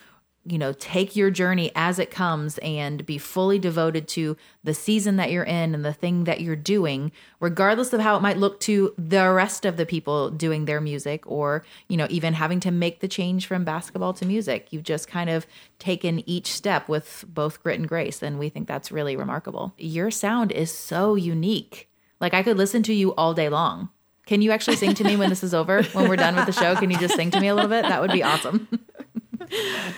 you 0.46 0.58
know 0.58 0.72
take 0.72 1.16
your 1.16 1.30
journey 1.30 1.72
as 1.74 1.98
it 1.98 2.10
comes 2.10 2.58
and 2.58 3.04
be 3.04 3.18
fully 3.18 3.58
devoted 3.58 4.06
to 4.06 4.36
the 4.62 4.74
season 4.74 5.16
that 5.16 5.30
you're 5.30 5.44
in 5.44 5.74
and 5.74 5.84
the 5.84 5.92
thing 5.92 6.24
that 6.24 6.40
you're 6.40 6.56
doing 6.56 7.10
regardless 7.40 7.92
of 7.92 8.00
how 8.00 8.16
it 8.16 8.22
might 8.22 8.36
look 8.36 8.60
to 8.60 8.94
the 8.96 9.28
rest 9.30 9.64
of 9.64 9.76
the 9.76 9.86
people 9.86 10.30
doing 10.30 10.64
their 10.64 10.80
music 10.80 11.24
or 11.26 11.64
you 11.88 11.96
know 11.96 12.06
even 12.10 12.34
having 12.34 12.60
to 12.60 12.70
make 12.70 13.00
the 13.00 13.08
change 13.08 13.46
from 13.46 13.64
basketball 13.64 14.12
to 14.14 14.24
music. 14.24 14.68
You've 14.70 14.84
just 14.84 15.08
kind 15.08 15.28
of 15.28 15.46
taken 15.78 16.28
each 16.28 16.52
step 16.52 16.88
with 16.88 17.24
both 17.28 17.62
grit 17.62 17.78
and 17.78 17.88
grace 17.88 18.22
and 18.22 18.38
we 18.38 18.48
think 18.48 18.68
that's 18.68 18.92
really 18.92 19.16
remarkable. 19.16 19.74
Your 19.78 20.10
sound 20.10 20.52
is 20.52 20.70
so 20.70 21.14
unique. 21.14 21.88
Like 22.20 22.32
i 22.32 22.42
could 22.42 22.56
listen 22.56 22.82
to 22.84 22.94
you 22.94 23.14
all 23.14 23.34
day 23.34 23.48
long 23.48 23.90
can 24.26 24.42
you 24.42 24.50
actually 24.50 24.76
sing 24.76 24.94
to 24.94 25.04
me 25.04 25.16
when 25.16 25.30
this 25.30 25.42
is 25.42 25.54
over? 25.54 25.82
When 25.82 26.08
we're 26.08 26.16
done 26.16 26.36
with 26.36 26.46
the 26.46 26.52
show 26.52 26.74
can 26.74 26.90
you 26.90 26.98
just 26.98 27.14
sing 27.14 27.30
to 27.30 27.40
me 27.40 27.48
a 27.48 27.54
little 27.54 27.70
bit? 27.70 27.82
That 27.82 28.00
would 28.00 28.12
be 28.12 28.22
awesome. 28.22 28.68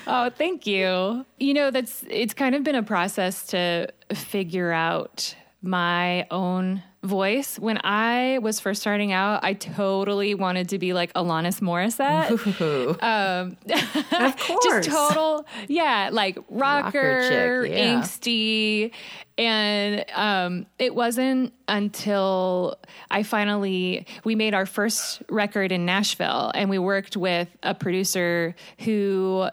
Oh, 0.06 0.28
thank 0.28 0.66
you. 0.66 1.24
You 1.38 1.54
know, 1.54 1.70
that's 1.70 2.04
it's 2.10 2.34
kind 2.34 2.54
of 2.54 2.62
been 2.64 2.74
a 2.74 2.82
process 2.82 3.46
to 3.46 3.88
figure 4.12 4.72
out 4.72 5.34
my 5.62 6.26
own 6.30 6.82
voice. 7.02 7.58
When 7.58 7.78
I 7.84 8.38
was 8.42 8.58
first 8.60 8.80
starting 8.80 9.12
out, 9.12 9.44
I 9.44 9.54
totally 9.54 10.34
wanted 10.34 10.70
to 10.70 10.78
be 10.78 10.92
like 10.92 11.12
Alanis 11.14 11.60
Morissette. 11.60 12.28
Um, 13.00 13.56
of 14.20 14.36
course. 14.36 14.86
just 14.86 14.90
total, 14.90 15.46
yeah, 15.68 16.10
like 16.12 16.38
rocker, 16.48 16.98
Rocker 16.98 17.66
chick, 17.66 17.72
yeah. 17.76 18.00
angsty. 18.00 18.90
And 19.36 20.04
um, 20.14 20.66
it 20.78 20.94
wasn't 20.94 21.52
until 21.68 22.76
I 23.10 23.22
finally 23.22 24.06
we 24.24 24.34
made 24.34 24.54
our 24.54 24.66
first 24.66 25.22
record 25.28 25.70
in 25.70 25.86
Nashville, 25.86 26.50
and 26.54 26.68
we 26.68 26.78
worked 26.78 27.16
with 27.16 27.48
a 27.62 27.74
producer 27.74 28.54
who 28.80 29.48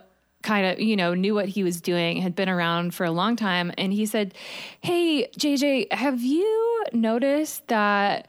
kind 0.46 0.64
of 0.64 0.80
you 0.80 0.94
know 0.94 1.12
knew 1.12 1.34
what 1.34 1.48
he 1.48 1.64
was 1.64 1.80
doing 1.80 2.18
had 2.18 2.36
been 2.36 2.48
around 2.48 2.94
for 2.94 3.04
a 3.04 3.10
long 3.10 3.34
time 3.34 3.72
and 3.76 3.92
he 3.92 4.06
said 4.06 4.32
hey 4.80 5.28
jj 5.36 5.92
have 5.92 6.22
you 6.22 6.84
noticed 6.92 7.66
that 7.66 8.28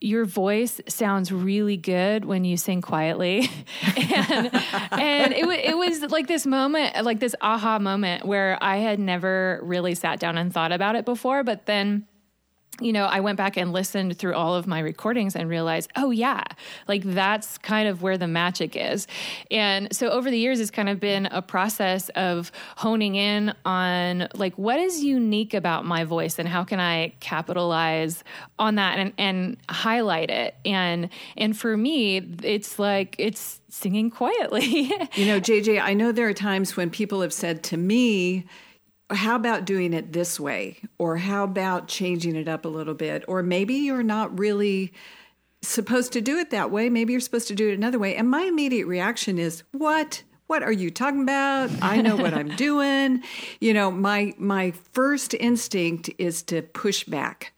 your 0.00 0.24
voice 0.24 0.80
sounds 0.88 1.32
really 1.32 1.76
good 1.78 2.26
when 2.26 2.44
you 2.44 2.58
sing 2.58 2.82
quietly? 2.82 3.48
And 3.96 4.54
and 4.92 5.32
it, 5.32 5.46
wa- 5.46 5.52
it 5.52 5.76
was 5.76 6.02
like 6.12 6.26
this 6.28 6.46
moment 6.46 7.02
like 7.04 7.18
this 7.18 7.34
aha 7.40 7.78
moment 7.78 8.24
where 8.26 8.58
i 8.60 8.76
had 8.76 8.98
never 8.98 9.58
really 9.62 9.94
sat 9.94 10.20
down 10.20 10.36
and 10.38 10.52
thought 10.52 10.70
about 10.70 10.94
it 10.96 11.04
before 11.04 11.42
but 11.42 11.66
then 11.66 12.06
you 12.80 12.92
know, 12.92 13.04
I 13.04 13.20
went 13.20 13.36
back 13.36 13.56
and 13.56 13.72
listened 13.72 14.18
through 14.18 14.34
all 14.34 14.54
of 14.54 14.66
my 14.66 14.80
recordings 14.80 15.34
and 15.34 15.48
realized, 15.48 15.90
oh, 15.96 16.10
yeah, 16.10 16.42
like 16.88 17.02
that's 17.04 17.58
kind 17.58 17.88
of 17.88 18.02
where 18.02 18.18
the 18.18 18.26
magic 18.26 18.76
is. 18.76 19.06
And 19.50 19.94
so 19.94 20.10
over 20.10 20.30
the 20.30 20.38
years, 20.38 20.60
it's 20.60 20.70
kind 20.70 20.88
of 20.88 21.00
been 21.00 21.26
a 21.26 21.40
process 21.40 22.10
of 22.10 22.52
honing 22.76 23.14
in 23.14 23.54
on 23.64 24.28
like 24.34 24.56
what 24.58 24.78
is 24.78 25.02
unique 25.02 25.54
about 25.54 25.84
my 25.86 26.04
voice 26.04 26.38
and 26.38 26.48
how 26.48 26.64
can 26.64 26.80
I 26.80 27.14
capitalize 27.20 28.22
on 28.58 28.74
that 28.74 28.98
and, 28.98 29.12
and 29.16 29.56
highlight 29.70 30.30
it. 30.30 30.56
And, 30.64 31.08
and 31.36 31.56
for 31.56 31.76
me, 31.76 32.18
it's 32.42 32.78
like, 32.78 33.16
it's 33.18 33.60
singing 33.68 34.10
quietly. 34.10 34.92
You 35.16 35.26
know, 35.26 35.40
JJ, 35.40 35.80
I 35.80 35.94
know 35.94 36.12
there 36.12 36.28
are 36.28 36.34
times 36.34 36.76
when 36.76 36.90
people 36.90 37.22
have 37.22 37.32
said 37.32 37.62
to 37.64 37.76
me, 37.76 38.44
how 39.10 39.36
about 39.36 39.64
doing 39.64 39.92
it 39.92 40.12
this 40.12 40.40
way? 40.40 40.78
Or 40.98 41.16
how 41.16 41.44
about 41.44 41.88
changing 41.88 42.36
it 42.36 42.48
up 42.48 42.64
a 42.64 42.68
little 42.68 42.94
bit? 42.94 43.24
Or 43.28 43.42
maybe 43.42 43.74
you're 43.74 44.02
not 44.02 44.38
really 44.38 44.92
supposed 45.62 46.12
to 46.12 46.20
do 46.20 46.38
it 46.38 46.50
that 46.50 46.70
way. 46.70 46.88
Maybe 46.90 47.12
you're 47.12 47.20
supposed 47.20 47.48
to 47.48 47.54
do 47.54 47.68
it 47.68 47.74
another 47.74 47.98
way. 47.98 48.16
And 48.16 48.28
my 48.28 48.42
immediate 48.42 48.86
reaction 48.86 49.38
is, 49.38 49.62
what? 49.72 50.22
What 50.48 50.62
are 50.62 50.72
you 50.72 50.90
talking 50.90 51.22
about? 51.22 51.70
I 51.82 52.00
know 52.02 52.16
what 52.16 52.34
I'm 52.34 52.48
doing. 52.56 53.22
You 53.60 53.74
know, 53.74 53.90
my 53.90 54.32
my 54.38 54.72
first 54.92 55.34
instinct 55.34 56.10
is 56.18 56.42
to 56.44 56.62
push 56.62 57.04
back. 57.04 57.52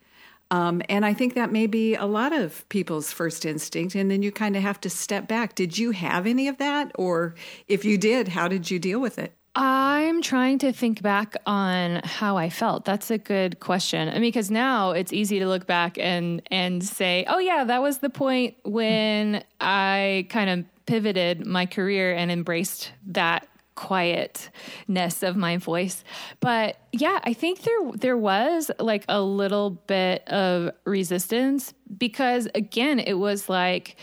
Um, 0.50 0.80
and 0.88 1.04
I 1.04 1.12
think 1.12 1.34
that 1.34 1.52
may 1.52 1.66
be 1.66 1.94
a 1.94 2.06
lot 2.06 2.32
of 2.32 2.66
people's 2.70 3.12
first 3.12 3.44
instinct. 3.44 3.94
And 3.94 4.10
then 4.10 4.22
you 4.22 4.32
kind 4.32 4.56
of 4.56 4.62
have 4.62 4.80
to 4.80 4.90
step 4.90 5.28
back. 5.28 5.54
Did 5.54 5.76
you 5.76 5.90
have 5.90 6.26
any 6.26 6.48
of 6.48 6.56
that? 6.56 6.92
Or 6.94 7.34
if 7.66 7.84
you 7.84 7.98
did, 7.98 8.28
how 8.28 8.48
did 8.48 8.70
you 8.70 8.78
deal 8.78 8.98
with 8.98 9.18
it? 9.18 9.37
I'm 9.60 10.22
trying 10.22 10.58
to 10.58 10.72
think 10.72 11.02
back 11.02 11.34
on 11.44 12.00
how 12.04 12.36
I 12.36 12.48
felt. 12.48 12.84
That's 12.84 13.10
a 13.10 13.18
good 13.18 13.58
question. 13.58 14.08
I 14.08 14.12
mean, 14.12 14.22
because 14.22 14.52
now 14.52 14.92
it's 14.92 15.12
easy 15.12 15.40
to 15.40 15.48
look 15.48 15.66
back 15.66 15.98
and 15.98 16.42
and 16.48 16.82
say, 16.84 17.24
"Oh 17.26 17.40
yeah, 17.40 17.64
that 17.64 17.82
was 17.82 17.98
the 17.98 18.08
point 18.08 18.54
when 18.64 19.42
I 19.60 20.28
kind 20.30 20.48
of 20.48 20.64
pivoted 20.86 21.44
my 21.44 21.66
career 21.66 22.14
and 22.14 22.30
embraced 22.30 22.92
that 23.08 23.48
quietness 23.74 25.24
of 25.24 25.36
my 25.36 25.56
voice." 25.56 26.04
But 26.38 26.76
yeah, 26.92 27.18
I 27.24 27.32
think 27.32 27.62
there 27.62 27.92
there 27.94 28.16
was 28.16 28.70
like 28.78 29.04
a 29.08 29.20
little 29.20 29.70
bit 29.70 30.22
of 30.28 30.70
resistance 30.84 31.74
because 31.96 32.46
again, 32.54 33.00
it 33.00 33.14
was 33.14 33.48
like 33.48 33.96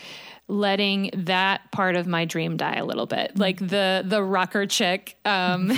letting 0.48 1.10
that 1.14 1.70
part 1.72 1.96
of 1.96 2.06
my 2.06 2.24
dream 2.24 2.56
die 2.56 2.76
a 2.76 2.84
little 2.84 3.06
bit 3.06 3.36
like 3.36 3.58
the 3.58 4.04
the 4.06 4.22
rocker 4.22 4.64
chick 4.64 5.16
um 5.24 5.72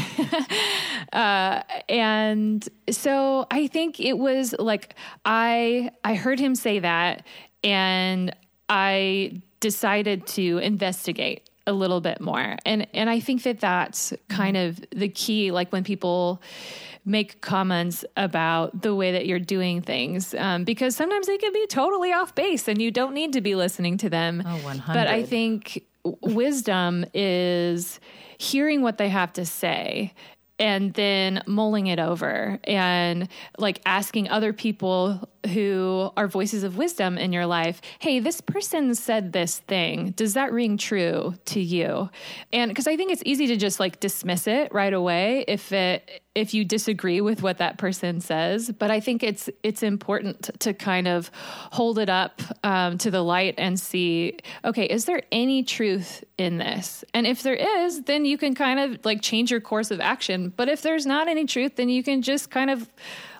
uh 1.14 1.62
and 1.88 2.68
so 2.90 3.46
i 3.50 3.66
think 3.66 3.98
it 3.98 4.18
was 4.18 4.54
like 4.58 4.94
i 5.24 5.90
i 6.04 6.14
heard 6.14 6.38
him 6.38 6.54
say 6.54 6.80
that 6.80 7.24
and 7.64 8.34
i 8.68 9.40
decided 9.60 10.26
to 10.26 10.58
investigate 10.58 11.48
a 11.68 11.72
little 11.72 12.00
bit 12.00 12.20
more. 12.20 12.56
And 12.64 12.86
and 12.94 13.10
i 13.10 13.20
think 13.20 13.42
that 13.42 13.60
that's 13.60 14.14
kind 14.28 14.56
of 14.56 14.80
the 14.90 15.08
key 15.08 15.52
like 15.52 15.70
when 15.70 15.84
people 15.84 16.42
make 17.08 17.40
comments 17.40 18.04
about 18.16 18.82
the 18.82 18.94
way 18.94 19.12
that 19.12 19.26
you're 19.26 19.38
doing 19.38 19.80
things 19.80 20.34
um, 20.34 20.64
because 20.64 20.94
sometimes 20.94 21.26
they 21.26 21.38
can 21.38 21.52
be 21.52 21.66
totally 21.66 22.12
off 22.12 22.34
base 22.34 22.68
and 22.68 22.80
you 22.80 22.90
don't 22.90 23.14
need 23.14 23.32
to 23.32 23.40
be 23.40 23.54
listening 23.54 23.96
to 23.98 24.10
them. 24.10 24.42
Oh, 24.46 24.58
100. 24.58 24.92
But 24.92 25.08
I 25.08 25.22
think 25.22 25.84
wisdom 26.20 27.04
is 27.14 27.98
hearing 28.36 28.82
what 28.82 28.98
they 28.98 29.08
have 29.08 29.32
to 29.34 29.44
say 29.44 30.12
and 30.58 30.92
then 30.94 31.42
mulling 31.46 31.86
it 31.86 31.98
over 31.98 32.58
and 32.64 33.28
like 33.58 33.80
asking 33.86 34.28
other 34.28 34.52
people 34.52 35.28
who 35.48 36.10
are 36.16 36.28
voices 36.28 36.62
of 36.62 36.76
wisdom 36.76 37.18
in 37.18 37.32
your 37.32 37.46
life 37.46 37.80
hey 37.98 38.20
this 38.20 38.40
person 38.40 38.94
said 38.94 39.32
this 39.32 39.58
thing. 39.60 40.10
Does 40.12 40.34
that 40.34 40.52
ring 40.52 40.76
true 40.76 41.34
to 41.46 41.60
you? 41.60 42.10
And 42.52 42.70
because 42.70 42.86
i 42.86 42.96
think 42.96 43.12
it's 43.12 43.22
easy 43.24 43.46
to 43.48 43.56
just 43.56 43.80
like 43.80 44.00
dismiss 44.00 44.46
it 44.46 44.72
right 44.72 44.92
away 44.92 45.44
if 45.48 45.72
it 45.72 46.22
if 46.34 46.54
you 46.54 46.64
disagree 46.64 47.20
with 47.20 47.42
what 47.42 47.58
that 47.58 47.78
person 47.78 48.20
says. 48.20 48.70
But 48.70 48.90
i 48.90 49.00
think 49.00 49.22
it's 49.22 49.48
it's 49.62 49.82
important 49.82 50.50
to 50.60 50.74
kind 50.74 51.08
of 51.08 51.30
hold 51.72 51.98
it 51.98 52.08
up 52.08 52.42
um, 52.64 52.98
to 52.98 53.10
the 53.10 53.22
light 53.22 53.54
and 53.58 53.78
see 53.78 54.38
okay 54.64 54.84
is 54.84 55.04
there 55.04 55.22
any 55.32 55.62
truth 55.62 56.24
in 56.36 56.58
this? 56.58 57.04
And 57.14 57.26
if 57.26 57.42
there 57.42 57.54
is 57.54 58.02
then 58.02 58.24
you 58.24 58.38
can 58.38 58.54
kind 58.54 58.78
of 58.80 59.04
like 59.04 59.22
change 59.22 59.50
your 59.50 59.60
course 59.60 59.90
of 59.90 60.00
action. 60.00 60.52
But 60.56 60.68
if 60.68 60.82
there's 60.82 61.06
not 61.06 61.28
any 61.28 61.46
truth 61.46 61.76
then 61.76 61.88
you 61.88 62.02
can 62.02 62.22
just 62.22 62.50
kind 62.50 62.70
of 62.70 62.88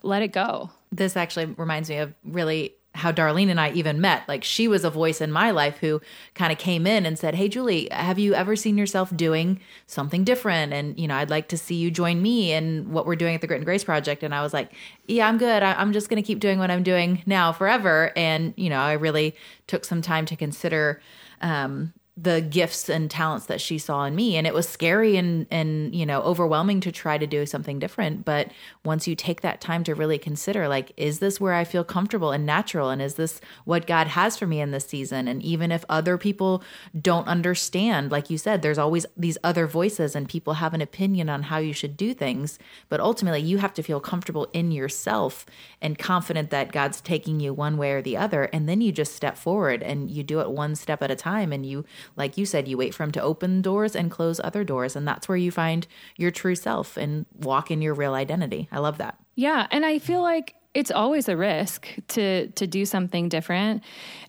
let 0.02 0.22
it 0.22 0.28
go 0.28 0.70
this 0.98 1.16
actually 1.16 1.46
reminds 1.46 1.88
me 1.88 1.96
of 1.96 2.12
really 2.24 2.74
how 2.94 3.12
Darlene 3.12 3.48
and 3.48 3.60
I 3.60 3.70
even 3.72 4.00
met. 4.00 4.26
Like 4.26 4.42
she 4.42 4.66
was 4.66 4.84
a 4.84 4.90
voice 4.90 5.20
in 5.20 5.30
my 5.30 5.52
life 5.52 5.78
who 5.78 6.00
kind 6.34 6.50
of 6.50 6.58
came 6.58 6.86
in 6.86 7.06
and 7.06 7.18
said, 7.18 7.34
"Hey 7.36 7.48
Julie, 7.48 7.88
have 7.92 8.18
you 8.18 8.34
ever 8.34 8.56
seen 8.56 8.76
yourself 8.76 9.14
doing 9.16 9.60
something 9.86 10.24
different 10.24 10.72
and, 10.72 10.98
you 10.98 11.06
know, 11.06 11.14
I'd 11.14 11.30
like 11.30 11.48
to 11.48 11.56
see 11.58 11.76
you 11.76 11.90
join 11.90 12.20
me 12.20 12.52
in 12.52 12.90
what 12.90 13.06
we're 13.06 13.14
doing 13.16 13.34
at 13.34 13.40
the 13.40 13.46
Grit 13.46 13.58
and 13.58 13.64
Grace 13.66 13.84
project." 13.84 14.22
And 14.22 14.34
I 14.34 14.42
was 14.42 14.52
like, 14.52 14.72
"Yeah, 15.06 15.28
I'm 15.28 15.38
good. 15.38 15.62
I- 15.62 15.74
I'm 15.74 15.92
just 15.92 16.08
going 16.08 16.20
to 16.20 16.26
keep 16.26 16.40
doing 16.40 16.58
what 16.58 16.70
I'm 16.70 16.82
doing 16.82 17.22
now 17.26 17.52
forever." 17.52 18.12
And, 18.16 18.52
you 18.56 18.68
know, 18.68 18.80
I 18.80 18.94
really 18.94 19.36
took 19.66 19.84
some 19.84 20.02
time 20.02 20.26
to 20.26 20.36
consider 20.36 21.00
um 21.40 21.92
the 22.20 22.40
gifts 22.40 22.88
and 22.88 23.08
talents 23.10 23.46
that 23.46 23.60
she 23.60 23.78
saw 23.78 24.04
in 24.04 24.14
me. 24.14 24.36
And 24.36 24.46
it 24.46 24.54
was 24.54 24.68
scary 24.68 25.16
and 25.16 25.46
and 25.50 25.94
you 25.94 26.04
know 26.04 26.20
overwhelming 26.22 26.80
to 26.80 26.90
try 26.90 27.16
to 27.16 27.26
do 27.26 27.46
something 27.46 27.78
different. 27.78 28.24
But 28.24 28.50
once 28.84 29.06
you 29.06 29.14
take 29.14 29.42
that 29.42 29.60
time 29.60 29.84
to 29.84 29.94
really 29.94 30.18
consider 30.18 30.66
like 30.66 30.92
is 30.96 31.20
this 31.20 31.40
where 31.40 31.54
I 31.54 31.64
feel 31.64 31.84
comfortable 31.84 32.32
and 32.32 32.44
natural? 32.44 32.90
And 32.90 33.00
is 33.00 33.14
this 33.14 33.40
what 33.64 33.86
God 33.86 34.08
has 34.08 34.36
for 34.36 34.46
me 34.46 34.60
in 34.60 34.72
this 34.72 34.86
season? 34.86 35.28
And 35.28 35.42
even 35.42 35.70
if 35.70 35.84
other 35.88 36.18
people 36.18 36.62
don't 37.00 37.28
understand 37.28 38.10
like 38.10 38.30
you 38.30 38.38
said 38.38 38.62
there's 38.62 38.78
always 38.78 39.06
these 39.16 39.38
other 39.44 39.66
voices 39.66 40.16
and 40.16 40.28
people 40.28 40.54
have 40.54 40.74
an 40.74 40.80
opinion 40.80 41.28
on 41.28 41.44
how 41.44 41.58
you 41.58 41.72
should 41.72 41.96
do 41.96 42.14
things. 42.14 42.58
But 42.88 43.00
ultimately 43.00 43.40
you 43.40 43.58
have 43.58 43.74
to 43.74 43.82
feel 43.82 44.00
comfortable 44.00 44.48
in 44.52 44.72
yourself 44.72 45.46
and 45.80 45.96
confident 45.98 46.50
that 46.50 46.72
God's 46.72 47.00
taking 47.00 47.38
you 47.38 47.54
one 47.54 47.76
way 47.76 47.92
or 47.92 48.02
the 48.02 48.16
other. 48.16 48.44
And 48.44 48.68
then 48.68 48.80
you 48.80 48.90
just 48.90 49.14
step 49.14 49.36
forward 49.36 49.84
and 49.84 50.10
you 50.10 50.24
do 50.24 50.40
it 50.40 50.50
one 50.50 50.74
step 50.74 51.00
at 51.00 51.12
a 51.12 51.16
time 51.16 51.52
and 51.52 51.64
you 51.64 51.84
like 52.16 52.36
you 52.36 52.46
said, 52.46 52.68
you 52.68 52.76
wait 52.76 52.94
for 52.94 53.02
him 53.02 53.12
to 53.12 53.22
open 53.22 53.62
doors 53.62 53.94
and 53.96 54.10
close 54.10 54.40
other 54.42 54.64
doors. 54.64 54.96
And 54.96 55.06
that's 55.06 55.28
where 55.28 55.36
you 55.36 55.50
find 55.50 55.86
your 56.16 56.30
true 56.30 56.54
self 56.54 56.96
and 56.96 57.26
walk 57.38 57.70
in 57.70 57.82
your 57.82 57.94
real 57.94 58.14
identity. 58.14 58.68
I 58.72 58.78
love 58.78 58.98
that. 58.98 59.18
Yeah. 59.34 59.66
And 59.70 59.86
I 59.86 59.98
feel 59.98 60.22
like 60.22 60.54
it's 60.74 60.90
always 60.90 61.28
a 61.28 61.36
risk 61.36 61.88
to 62.08 62.48
to 62.48 62.66
do 62.66 62.84
something 62.84 63.28
different 63.28 63.82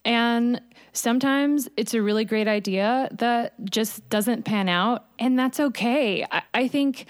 and 0.05 0.61
sometimes 0.93 1.69
it's 1.77 1.93
a 1.93 2.01
really 2.01 2.25
great 2.25 2.47
idea 2.47 3.09
that 3.11 3.53
just 3.69 4.07
doesn't 4.09 4.45
pan 4.45 4.69
out 4.69 5.05
and 5.19 5.37
that's 5.37 5.59
okay 5.59 6.25
I, 6.31 6.41
I 6.53 6.67
think 6.67 7.05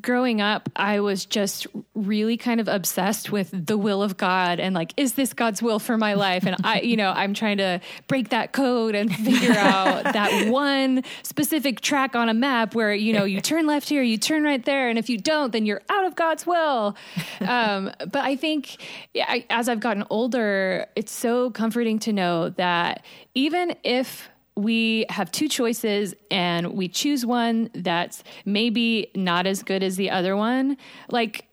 growing 0.00 0.40
up, 0.40 0.68
I 0.76 1.00
was 1.00 1.26
just 1.26 1.66
really 1.94 2.36
kind 2.36 2.60
of 2.60 2.68
obsessed 2.68 3.32
with 3.32 3.50
the 3.52 3.76
will 3.76 4.02
of 4.02 4.16
God 4.16 4.60
and 4.60 4.74
like, 4.74 4.94
is 4.96 5.14
this 5.14 5.32
God's 5.32 5.62
will 5.62 5.78
for 5.78 5.98
my 5.98 6.14
life? 6.14 6.46
And 6.46 6.56
I, 6.62 6.80
you 6.80 6.96
know, 6.96 7.10
I'm 7.10 7.34
trying 7.34 7.56
to 7.58 7.80
break 8.06 8.28
that 8.28 8.52
code 8.52 8.94
and 8.94 9.14
figure 9.14 9.52
out 9.56 10.04
that 10.04 10.48
one 10.48 11.02
specific 11.22 11.80
track 11.80 12.14
on 12.14 12.28
a 12.28 12.34
map 12.34 12.74
where, 12.74 12.94
you 12.94 13.12
know, 13.12 13.24
you 13.24 13.40
turn 13.40 13.66
left 13.66 13.88
here, 13.88 14.02
you 14.02 14.16
turn 14.16 14.44
right 14.44 14.64
there. 14.64 14.88
And 14.88 14.98
if 14.98 15.08
you 15.08 15.18
don't, 15.18 15.52
then 15.52 15.66
you're 15.66 15.82
out 15.88 16.04
of 16.04 16.14
God's 16.14 16.46
will. 16.46 16.96
Um, 17.40 17.90
but 17.98 18.24
I 18.24 18.36
think 18.36 18.76
yeah, 19.12 19.26
I, 19.28 19.44
as 19.50 19.68
I've 19.68 19.80
gotten 19.80 20.04
older, 20.10 20.86
it's 20.94 21.12
so 21.12 21.50
comforting 21.50 21.98
to 22.00 22.12
know 22.12 22.50
that 22.50 23.04
even 23.34 23.74
if 23.82 24.28
we 24.62 25.06
have 25.08 25.30
two 25.32 25.48
choices 25.48 26.14
and 26.30 26.74
we 26.74 26.88
choose 26.88 27.24
one 27.24 27.70
that's 27.74 28.22
maybe 28.44 29.10
not 29.14 29.46
as 29.46 29.62
good 29.62 29.82
as 29.82 29.96
the 29.96 30.10
other 30.10 30.36
one, 30.36 30.76
like 31.10 31.46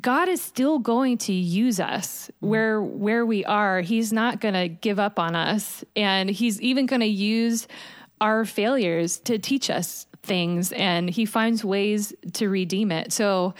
God 0.00 0.28
is 0.28 0.40
still 0.40 0.78
going 0.78 1.18
to 1.18 1.32
use 1.32 1.80
us 1.80 2.30
where 2.40 2.80
where 2.80 3.26
we 3.26 3.44
are. 3.44 3.80
He's 3.80 4.12
not 4.12 4.40
going 4.40 4.54
to 4.54 4.68
give 4.68 4.98
up 4.98 5.18
on 5.18 5.34
us 5.34 5.84
and 5.96 6.30
he's 6.30 6.60
even 6.60 6.86
going 6.86 7.00
to 7.00 7.06
use 7.06 7.66
our 8.20 8.44
failures 8.44 9.18
to 9.20 9.38
teach 9.38 9.70
us 9.70 10.06
things 10.22 10.72
and 10.72 11.08
he 11.10 11.24
finds 11.24 11.64
ways 11.64 12.12
to 12.34 12.48
redeem 12.48 12.92
it. 12.92 13.12
So 13.12 13.54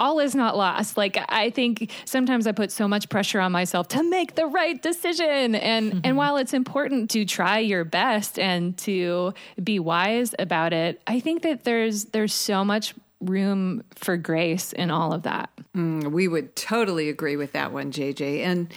all 0.00 0.18
is 0.18 0.34
not 0.34 0.56
lost. 0.56 0.96
Like 0.96 1.18
I 1.28 1.50
think 1.50 1.92
sometimes 2.06 2.46
I 2.46 2.52
put 2.52 2.72
so 2.72 2.88
much 2.88 3.08
pressure 3.10 3.38
on 3.38 3.52
myself 3.52 3.86
to 3.88 4.02
make 4.02 4.34
the 4.34 4.46
right 4.46 4.80
decision. 4.82 5.54
And 5.54 5.92
mm-hmm. 5.92 6.00
and 6.02 6.16
while 6.16 6.38
it's 6.38 6.54
important 6.54 7.10
to 7.10 7.24
try 7.24 7.58
your 7.58 7.84
best 7.84 8.38
and 8.38 8.76
to 8.78 9.34
be 9.62 9.78
wise 9.78 10.34
about 10.38 10.72
it, 10.72 11.00
I 11.06 11.20
think 11.20 11.42
that 11.42 11.64
there's 11.64 12.06
there's 12.06 12.32
so 12.32 12.64
much 12.64 12.94
room 13.20 13.84
for 13.94 14.16
grace 14.16 14.72
in 14.72 14.90
all 14.90 15.12
of 15.12 15.22
that. 15.24 15.50
Mm, 15.76 16.10
we 16.10 16.26
would 16.26 16.56
totally 16.56 17.10
agree 17.10 17.36
with 17.36 17.52
that 17.52 17.70
one, 17.70 17.92
JJ. 17.92 18.40
And 18.40 18.72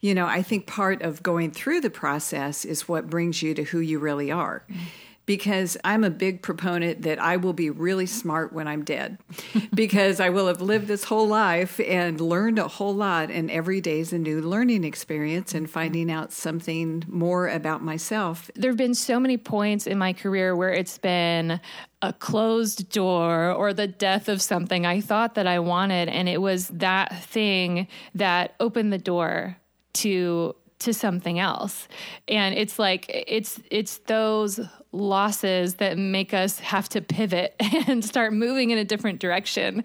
you 0.00 0.14
know, 0.14 0.26
I 0.26 0.42
think 0.42 0.68
part 0.68 1.02
of 1.02 1.24
going 1.24 1.50
through 1.50 1.80
the 1.80 1.90
process 1.90 2.64
is 2.64 2.88
what 2.88 3.10
brings 3.10 3.42
you 3.42 3.52
to 3.54 3.64
who 3.64 3.80
you 3.80 3.98
really 3.98 4.30
are. 4.30 4.62
Mm-hmm 4.70 4.84
because 5.28 5.76
I'm 5.84 6.04
a 6.04 6.10
big 6.10 6.40
proponent 6.40 7.02
that 7.02 7.18
I 7.18 7.36
will 7.36 7.52
be 7.52 7.68
really 7.68 8.06
smart 8.06 8.50
when 8.50 8.66
I'm 8.66 8.82
dead 8.82 9.18
because 9.74 10.20
I 10.20 10.30
will 10.30 10.46
have 10.46 10.62
lived 10.62 10.88
this 10.88 11.04
whole 11.04 11.28
life 11.28 11.78
and 11.80 12.18
learned 12.18 12.58
a 12.58 12.66
whole 12.66 12.94
lot. 12.94 13.30
And 13.30 13.50
every 13.50 13.82
day 13.82 14.00
is 14.00 14.14
a 14.14 14.18
new 14.18 14.40
learning 14.40 14.84
experience 14.84 15.54
and 15.54 15.68
finding 15.68 16.10
out 16.10 16.32
something 16.32 17.04
more 17.06 17.46
about 17.46 17.82
myself. 17.82 18.50
There 18.54 18.70
have 18.70 18.78
been 18.78 18.94
so 18.94 19.20
many 19.20 19.36
points 19.36 19.86
in 19.86 19.98
my 19.98 20.14
career 20.14 20.56
where 20.56 20.72
it's 20.72 20.96
been 20.96 21.60
a 22.00 22.14
closed 22.14 22.88
door 22.88 23.52
or 23.52 23.74
the 23.74 23.86
death 23.86 24.30
of 24.30 24.40
something 24.40 24.86
I 24.86 25.02
thought 25.02 25.34
that 25.34 25.46
I 25.46 25.58
wanted. 25.58 26.08
And 26.08 26.26
it 26.26 26.40
was 26.40 26.68
that 26.68 27.22
thing 27.24 27.86
that 28.14 28.54
opened 28.60 28.94
the 28.94 28.98
door 28.98 29.58
to 29.94 30.56
to 30.80 30.94
something 30.94 31.38
else. 31.38 31.88
And 32.26 32.54
it's 32.54 32.78
like 32.78 33.06
it's 33.08 33.60
it's 33.70 33.98
those 33.98 34.60
losses 34.92 35.74
that 35.74 35.98
make 35.98 36.32
us 36.32 36.58
have 36.60 36.88
to 36.88 37.00
pivot 37.00 37.54
and 37.88 38.04
start 38.04 38.32
moving 38.32 38.70
in 38.70 38.78
a 38.78 38.84
different 38.84 39.20
direction. 39.20 39.84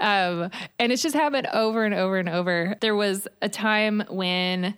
Um, 0.00 0.50
and 0.78 0.92
it's 0.92 1.02
just 1.02 1.14
happened 1.14 1.48
over 1.52 1.84
and 1.84 1.94
over 1.94 2.18
and 2.18 2.28
over. 2.28 2.76
There 2.80 2.94
was 2.94 3.26
a 3.40 3.48
time 3.48 4.04
when 4.08 4.74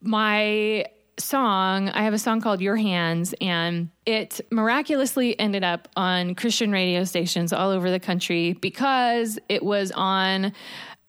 my 0.00 0.86
song 1.18 1.90
i 1.90 2.02
have 2.02 2.14
a 2.14 2.18
song 2.18 2.40
called 2.40 2.62
your 2.62 2.74
hands 2.74 3.34
and 3.40 3.90
it 4.06 4.40
miraculously 4.50 5.38
ended 5.38 5.62
up 5.62 5.86
on 5.94 6.34
christian 6.34 6.72
radio 6.72 7.04
stations 7.04 7.52
all 7.52 7.70
over 7.70 7.90
the 7.90 8.00
country 8.00 8.54
because 8.54 9.38
it 9.50 9.62
was 9.62 9.92
on 9.92 10.52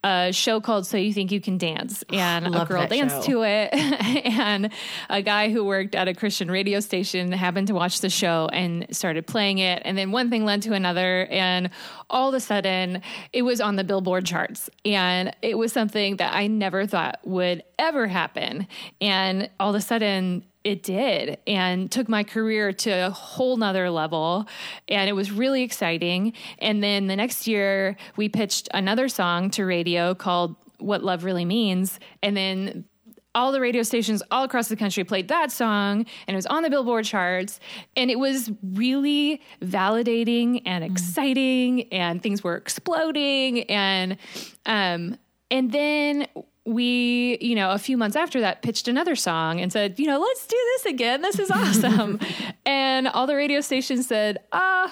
a 0.04 0.32
show 0.34 0.60
called 0.60 0.86
So 0.86 0.98
You 0.98 1.14
Think 1.14 1.32
You 1.32 1.40
Can 1.40 1.58
Dance, 1.58 2.04
oh, 2.12 2.16
and 2.16 2.48
a 2.48 2.66
girl 2.66 2.88
danced 2.88 3.26
show. 3.26 3.34
to 3.34 3.44
it. 3.44 3.70
and 4.26 4.72
a 5.10 5.22
guy 5.22 5.50
who 5.50 5.64
worked 5.64 5.96
at 5.96 6.08
a 6.08 6.14
Christian 6.14 6.52
radio 6.52 6.80
station 6.80 7.32
happened 7.32 7.68
to 7.68 7.74
watch 7.74 8.02
the 8.02 8.10
show 8.10 8.50
and 8.52 8.86
started 8.92 9.26
playing 9.28 9.60
it. 9.60 9.82
And 9.86 9.98
then 9.98 10.12
one 10.12 10.30
thing 10.30 10.46
led 10.46 10.62
to 10.64 10.74
another, 10.74 11.26
and 11.28 11.70
all 12.10 12.30
of 12.30 12.36
a 12.36 12.40
sudden, 12.40 13.02
it 13.32 13.44
was 13.44 13.62
on 13.62 13.76
the 13.76 13.84
Billboard 13.84 14.26
charts. 14.26 14.70
And 14.86 15.36
it 15.42 15.58
was 15.58 15.72
something 15.72 16.18
that 16.18 16.34
I 16.34 16.48
never 16.48 16.86
thought 16.86 17.20
would 17.24 17.64
ever 17.80 18.08
happen. 18.08 18.68
And 19.00 19.50
all 19.60 19.70
of 19.70 19.76
a 19.76 19.82
sudden, 19.82 20.44
it 20.64 20.84
did 20.84 21.38
and 21.46 21.92
took 21.92 22.08
my 22.08 22.24
career 22.24 22.72
to 22.72 22.90
a 22.90 23.10
whole 23.10 23.58
nother 23.58 23.90
level. 23.90 24.48
And 24.88 25.10
it 25.10 25.14
was 25.14 25.32
really 25.32 25.64
exciting. 25.64 26.34
And 26.60 26.82
then 26.82 27.08
the 27.08 27.16
next 27.16 27.48
year 27.48 27.98
we 28.16 28.30
pitched 28.30 28.70
another 28.74 29.10
song 29.10 29.50
to 29.52 29.66
radio 29.66 30.16
called 30.16 30.56
what 30.80 31.04
love 31.04 31.24
really 31.24 31.46
means. 31.46 32.00
And 32.22 32.36
then 32.36 32.86
all 33.36 33.52
the 33.52 33.60
radio 33.60 33.82
stations 33.82 34.22
all 34.30 34.44
across 34.44 34.68
the 34.68 34.76
country 34.76 35.04
played 35.04 35.28
that 35.28 35.52
song 35.52 36.06
and 36.28 36.36
it 36.36 36.36
was 36.36 36.46
on 36.46 36.64
the 36.64 36.70
billboard 36.70 37.04
charts. 37.06 37.60
And 37.98 38.12
it 38.12 38.20
was 38.20 38.52
really 38.64 39.42
validating 39.62 40.62
and 40.66 40.84
mm. 40.84 40.92
exciting 40.92 41.92
and 41.92 42.22
things 42.22 42.44
were 42.44 42.56
exploding. 42.56 43.64
And 43.64 44.18
um 44.66 45.18
and 45.52 45.72
then 45.72 46.28
we, 46.66 47.38
you 47.42 47.56
know, 47.56 47.72
a 47.72 47.78
few 47.78 47.98
months 47.98 48.16
after 48.16 48.40
that, 48.42 48.62
pitched 48.62 48.88
another 48.88 49.16
song 49.16 49.60
and 49.60 49.72
said, 49.72 50.00
you 50.00 50.08
know, 50.08 50.20
let's 50.20 50.48
do 50.48 50.58
this 50.76 50.86
again. 50.86 51.22
This 51.22 51.40
is 51.40 51.52
awesome. 51.52 52.20
and 52.66 53.08
all 53.08 53.28
the 53.28 53.36
radio 53.36 53.60
stations 53.62 54.08
said, 54.08 54.38
ah, 54.54 54.86
uh, 54.86 54.92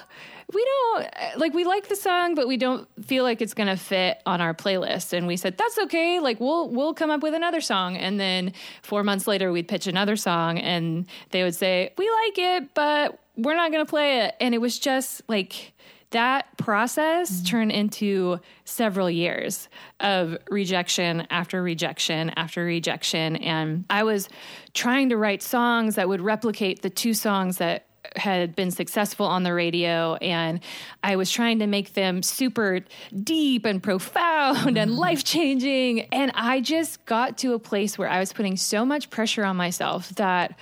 we 0.53 0.65
don't 0.65 1.07
like 1.37 1.53
we 1.53 1.63
like 1.63 1.87
the 1.87 1.95
song 1.95 2.35
but 2.35 2.47
we 2.47 2.57
don't 2.57 2.85
feel 3.05 3.23
like 3.23 3.41
it's 3.41 3.53
going 3.53 3.69
to 3.69 3.77
fit 3.77 4.21
on 4.25 4.41
our 4.41 4.53
playlist 4.53 5.13
and 5.13 5.27
we 5.27 5.37
said 5.37 5.57
that's 5.57 5.77
okay 5.77 6.19
like 6.19 6.41
we'll 6.41 6.69
we'll 6.69 6.93
come 6.93 7.09
up 7.09 7.23
with 7.23 7.33
another 7.33 7.61
song 7.61 7.95
and 7.95 8.19
then 8.19 8.51
4 8.81 9.03
months 9.03 9.27
later 9.27 9.51
we'd 9.51 9.69
pitch 9.69 9.87
another 9.87 10.17
song 10.17 10.59
and 10.59 11.05
they 11.29 11.43
would 11.43 11.55
say 11.55 11.93
we 11.97 12.09
like 12.09 12.37
it 12.37 12.73
but 12.73 13.19
we're 13.37 13.55
not 13.55 13.71
going 13.71 13.85
to 13.85 13.89
play 13.89 14.25
it 14.25 14.35
and 14.41 14.53
it 14.53 14.59
was 14.59 14.77
just 14.77 15.21
like 15.29 15.73
that 16.11 16.55
process 16.57 17.31
mm-hmm. 17.31 17.45
turned 17.45 17.71
into 17.71 18.39
several 18.65 19.09
years 19.09 19.67
of 19.99 20.37
rejection 20.49 21.25
after 21.29 21.61
rejection 21.61 22.31
after 22.35 22.63
rejection. 22.63 23.35
And 23.37 23.85
I 23.89 24.03
was 24.03 24.29
trying 24.73 25.09
to 25.09 25.17
write 25.17 25.41
songs 25.41 25.95
that 25.95 26.07
would 26.07 26.21
replicate 26.21 26.81
the 26.81 26.89
two 26.89 27.13
songs 27.13 27.57
that 27.57 27.87
had 28.15 28.55
been 28.55 28.71
successful 28.71 29.25
on 29.25 29.43
the 29.43 29.53
radio 29.53 30.15
and 30.15 30.59
I 31.03 31.15
was 31.15 31.31
trying 31.31 31.59
to 31.59 31.67
make 31.67 31.93
them 31.93 32.23
super 32.23 32.81
deep 33.23 33.63
and 33.63 33.81
profound 33.81 34.77
and 34.77 34.91
mm-hmm. 34.91 34.99
life 34.99 35.23
changing. 35.23 36.01
And 36.11 36.31
I 36.35 36.61
just 36.61 37.05
got 37.05 37.37
to 37.39 37.53
a 37.53 37.59
place 37.59 37.97
where 37.97 38.09
I 38.09 38.19
was 38.19 38.33
putting 38.33 38.57
so 38.57 38.85
much 38.85 39.09
pressure 39.09 39.45
on 39.45 39.55
myself 39.55 40.09
that 40.15 40.57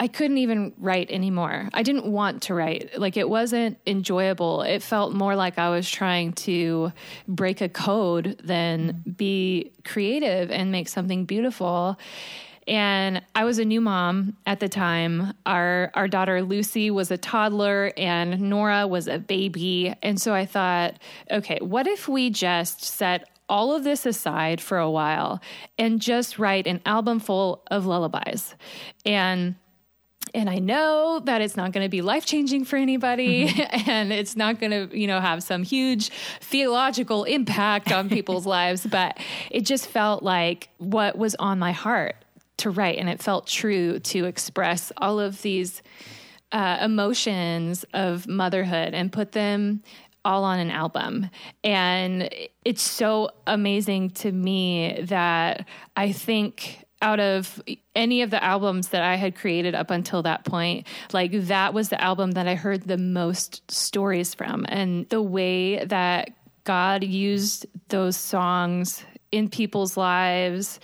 I 0.00 0.08
couldn't 0.08 0.38
even 0.38 0.72
write 0.78 1.10
anymore. 1.10 1.68
I 1.72 1.82
didn't 1.82 2.06
want 2.06 2.42
to 2.44 2.54
write. 2.54 2.98
Like 2.98 3.16
it 3.16 3.28
wasn't 3.28 3.78
enjoyable. 3.86 4.62
It 4.62 4.82
felt 4.82 5.12
more 5.12 5.36
like 5.36 5.58
I 5.58 5.70
was 5.70 5.88
trying 5.88 6.32
to 6.32 6.92
break 7.28 7.60
a 7.60 7.68
code 7.68 8.40
than 8.42 9.02
be 9.16 9.72
creative 9.84 10.50
and 10.50 10.72
make 10.72 10.88
something 10.88 11.26
beautiful. 11.26 11.96
And 12.66 13.22
I 13.34 13.44
was 13.44 13.58
a 13.58 13.64
new 13.64 13.80
mom 13.80 14.36
at 14.46 14.58
the 14.58 14.68
time. 14.68 15.34
Our 15.46 15.92
our 15.94 16.08
daughter 16.08 16.42
Lucy 16.42 16.90
was 16.90 17.10
a 17.10 17.18
toddler 17.18 17.92
and 17.96 18.40
Nora 18.40 18.88
was 18.88 19.06
a 19.06 19.18
baby. 19.18 19.94
And 20.02 20.20
so 20.20 20.34
I 20.34 20.44
thought, 20.44 20.98
okay, 21.30 21.58
what 21.60 21.86
if 21.86 22.08
we 22.08 22.30
just 22.30 22.82
set 22.82 23.28
all 23.48 23.74
of 23.76 23.84
this 23.84 24.06
aside 24.06 24.60
for 24.60 24.78
a 24.78 24.90
while 24.90 25.40
and 25.78 26.00
just 26.00 26.38
write 26.38 26.66
an 26.66 26.80
album 26.84 27.20
full 27.20 27.62
of 27.70 27.86
lullabies? 27.86 28.56
And 29.04 29.54
and 30.34 30.50
I 30.50 30.58
know 30.58 31.20
that 31.24 31.40
it's 31.40 31.56
not 31.56 31.72
going 31.72 31.84
to 31.84 31.88
be 31.88 32.02
life 32.02 32.26
changing 32.26 32.64
for 32.64 32.76
anybody 32.76 33.48
mm-hmm. 33.48 33.90
and 33.90 34.12
it's 34.12 34.36
not 34.36 34.58
going 34.58 34.88
to, 34.88 34.98
you 34.98 35.06
know, 35.06 35.20
have 35.20 35.42
some 35.42 35.62
huge 35.62 36.10
theological 36.40 37.24
impact 37.24 37.92
on 37.92 38.08
people's 38.08 38.44
lives, 38.58 38.84
but 38.84 39.16
it 39.50 39.62
just 39.62 39.86
felt 39.86 40.22
like 40.22 40.68
what 40.78 41.16
was 41.16 41.36
on 41.36 41.58
my 41.58 41.72
heart 41.72 42.16
to 42.56 42.70
write 42.70 42.98
and 42.98 43.08
it 43.08 43.22
felt 43.22 43.46
true 43.46 43.98
to 44.00 44.24
express 44.24 44.92
all 44.98 45.20
of 45.20 45.40
these 45.42 45.82
uh, 46.52 46.78
emotions 46.80 47.84
of 47.94 48.26
motherhood 48.26 48.94
and 48.94 49.12
put 49.12 49.32
them 49.32 49.82
all 50.24 50.44
on 50.44 50.58
an 50.58 50.70
album. 50.70 51.28
And 51.62 52.30
it's 52.64 52.82
so 52.82 53.30
amazing 53.46 54.10
to 54.10 54.32
me 54.32 55.00
that 55.02 55.66
I 55.96 56.12
think 56.12 56.83
out 57.04 57.20
of 57.20 57.62
any 57.94 58.22
of 58.22 58.30
the 58.30 58.42
albums 58.42 58.88
that 58.88 59.02
I 59.02 59.16
had 59.16 59.36
created 59.36 59.74
up 59.74 59.90
until 59.90 60.22
that 60.22 60.46
point, 60.46 60.86
like 61.12 61.32
that 61.32 61.74
was 61.74 61.90
the 61.90 62.00
album 62.00 62.32
that 62.32 62.48
I 62.48 62.54
heard 62.54 62.84
the 62.84 62.96
most 62.96 63.70
stories 63.70 64.32
from. 64.32 64.64
And 64.70 65.06
the 65.10 65.20
way 65.20 65.84
that 65.84 66.30
God 66.64 67.04
used 67.04 67.66
those 67.88 68.16
songs 68.16 69.04
in 69.30 69.50
people's 69.50 69.98
lives 69.98 70.80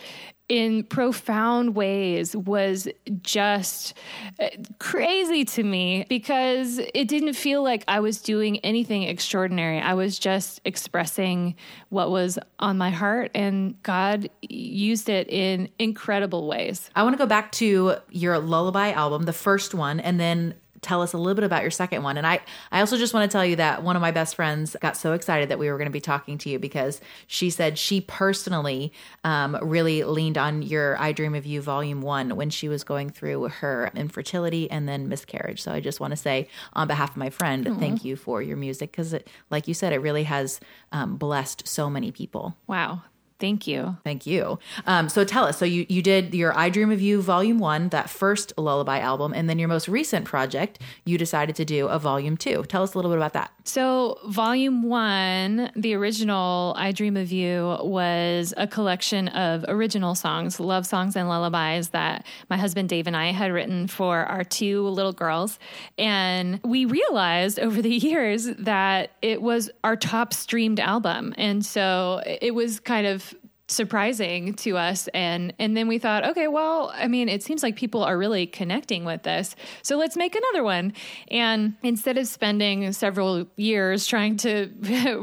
in 0.51 0.83
profound 0.83 1.77
ways 1.77 2.35
was 2.35 2.89
just 3.23 3.95
uh, 4.41 4.49
crazy 4.81 5.45
to 5.45 5.63
me 5.63 6.05
because 6.09 6.79
it 6.93 7.07
didn't 7.07 7.35
feel 7.35 7.63
like 7.63 7.85
I 7.87 8.01
was 8.01 8.21
doing 8.21 8.59
anything 8.59 9.05
extraordinary. 9.05 9.81
I 9.81 9.95
was 9.95 10.19
just 10.19 10.61
expressing 10.65 11.55
what 11.91 12.11
was 12.11 12.37
on 12.59 12.77
my 12.77 12.91
heart, 12.91 13.31
and 13.33 13.81
God 13.85 14.29
used 14.43 15.09
it 15.09 15.31
in 15.31 15.69
incredible 15.79 16.49
ways. 16.49 16.91
I 16.97 17.05
want 17.05 17.15
to 17.15 17.19
go 17.19 17.27
back 17.27 17.53
to 17.53 17.95
your 18.11 18.37
lullaby 18.41 18.91
album, 18.91 19.23
the 19.23 19.33
first 19.33 19.73
one, 19.73 20.01
and 20.01 20.19
then 20.19 20.55
tell 20.83 21.03
us 21.03 21.13
a 21.13 21.19
little 21.19 21.35
bit 21.35 21.45
about 21.45 21.63
your 21.63 21.71
second 21.71 22.03
one. 22.03 22.17
And 22.17 22.27
I, 22.27 22.41
I 22.73 22.81
also 22.81 22.97
just 22.97 23.13
want 23.13 23.31
to 23.31 23.35
tell 23.35 23.45
you 23.45 23.57
that 23.57 23.83
one 23.83 23.97
of 23.97 24.03
my 24.03 24.11
best 24.11 24.35
friends 24.35 24.77
got 24.81 24.97
so 24.97 25.13
excited 25.13 25.49
that 25.49 25.59
we 25.59 25.71
were 25.71 25.77
going 25.77 25.87
to 25.87 25.93
be 25.93 26.01
talking 26.01 26.39
to 26.39 26.49
you 26.49 26.59
because 26.59 27.01
she 27.27 27.51
said 27.51 27.79
she 27.79 28.01
personally 28.01 28.93
um, 29.25 29.59
really 29.63 30.05
leaned 30.05 30.39
on 30.39 30.63
your 30.63 31.01
I 31.01 31.13
Dream 31.13 31.35
of 31.35 31.47
You 31.47 31.61
Volume 31.61 32.01
1 32.01 32.37
when 32.37 32.51
she 32.51 32.69
was 32.69 32.85
going 32.85 33.11
through 33.11 33.49
her 33.49 33.91
infertility 33.95 34.71
and 34.71 34.89
then 34.89 35.09
miscarriage. 35.09 35.63
So 35.63 35.73
I 35.73 35.81
just 35.81 36.01
want 36.01 36.13
to 36.13 36.17
say, 36.17 36.49
on 36.73 36.89
behalf 36.89 37.11
of 37.11 37.17
my 37.17 37.31
friend, 37.31 37.67
Aww. 37.67 37.79
thank 37.79 38.05
you 38.05 38.17
for 38.17 38.41
your 38.41 38.57
music 38.57 38.93
because, 38.93 39.15
like 39.51 39.69
you 39.69 39.75
said, 39.75 39.93
it 39.93 39.99
really 39.99 40.25
has 40.25 40.61
um, 40.93 41.17
blessed 41.17 41.67
so 41.69 41.91
many 41.91 42.11
people. 42.11 42.57
Wow. 42.67 43.03
Thank 43.41 43.67
you. 43.67 43.97
Thank 44.05 44.27
you. 44.27 44.59
Um, 44.87 45.09
so 45.09 45.25
tell 45.25 45.45
us. 45.45 45.59
So 45.59 45.65
you 45.65 45.87
you 45.89 46.03
did 46.03 46.35
your 46.35 46.57
I 46.57 46.69
Dream 46.69 46.91
of 46.91 47.01
You 47.01 47.23
Volume 47.23 47.59
One, 47.59 47.89
that 47.89 48.11
first 48.11 48.53
lullaby 48.59 49.01
album, 49.01 49.33
and 49.35 49.49
then 49.49 49.59
your 49.59 49.69
most 49.69 49.89
recent 49.89 50.27
project, 50.27 50.79
you 51.07 51.17
decided 51.17 51.57
to 51.57 51.65
do 51.65 51.89
a 51.89 51.99
Volume 51.99 52.37
Two. 52.37 52.65
Tell 52.65 52.83
us 52.83 52.95
a 52.95 52.99
little 52.99 53.11
bit 53.11 53.17
about 53.17 53.33
that. 53.33 53.51
So 53.65 54.19
Volume 54.27 54.83
One, 54.83 55.71
the 55.75 55.95
original 55.95 56.75
I 56.77 56.93
Dream 56.93 57.17
of 57.17 57.33
You, 57.33 57.79
was 57.81 58.53
a 58.57 58.67
collection 58.67 59.29
of 59.29 59.65
original 59.69 60.15
songs, 60.15 60.61
love 60.61 60.87
songs 60.87 61.17
and 61.17 61.29
lullabies 61.29 61.91
that 61.91 62.27
my 62.51 62.57
husband 62.57 62.89
Dave 62.89 63.07
and 63.07 63.17
I 63.17 63.33
had 63.33 63.53
written 63.53 63.87
for 63.87 64.19
our 64.27 64.45
two 64.45 64.87
little 64.89 65.13
girls, 65.13 65.59
and 65.97 66.61
we 66.63 66.85
realized 66.85 67.59
over 67.59 67.81
the 67.81 67.95
years 67.95 68.45
that 68.59 69.13
it 69.23 69.41
was 69.41 69.71
our 69.83 69.97
top 69.97 70.35
streamed 70.35 70.79
album, 70.79 71.35
and 71.39 71.65
so 71.65 72.23
it 72.27 72.55
was 72.55 72.81
kind 72.81 73.07
of 73.07 73.30
surprising 73.71 74.55
to 74.55 74.77
us. 74.77 75.09
And 75.15 75.53
and 75.59 75.77
then 75.77 75.89
we 75.89 75.99
thought 75.99 76.25
okay 76.31 76.49
well 76.49 76.93
i 76.95 77.07
mean 77.07 77.29
it 77.29 77.43
seems 77.43 77.63
like 77.63 77.77
people 77.77 78.03
are 78.03 78.19
really 78.19 78.47
connecting 78.47 79.05
with 79.05 79.23
this. 79.23 79.55
So 79.83 79.97
let's 79.97 80.17
make 80.17 80.35
another 80.35 80.65
one. 80.65 80.93
And 81.29 81.75
instead 81.83 82.19
of 82.19 82.27
spending 82.27 82.93
several 82.93 83.47
years 83.57 84.07
trying 84.07 84.37
to 84.39 84.71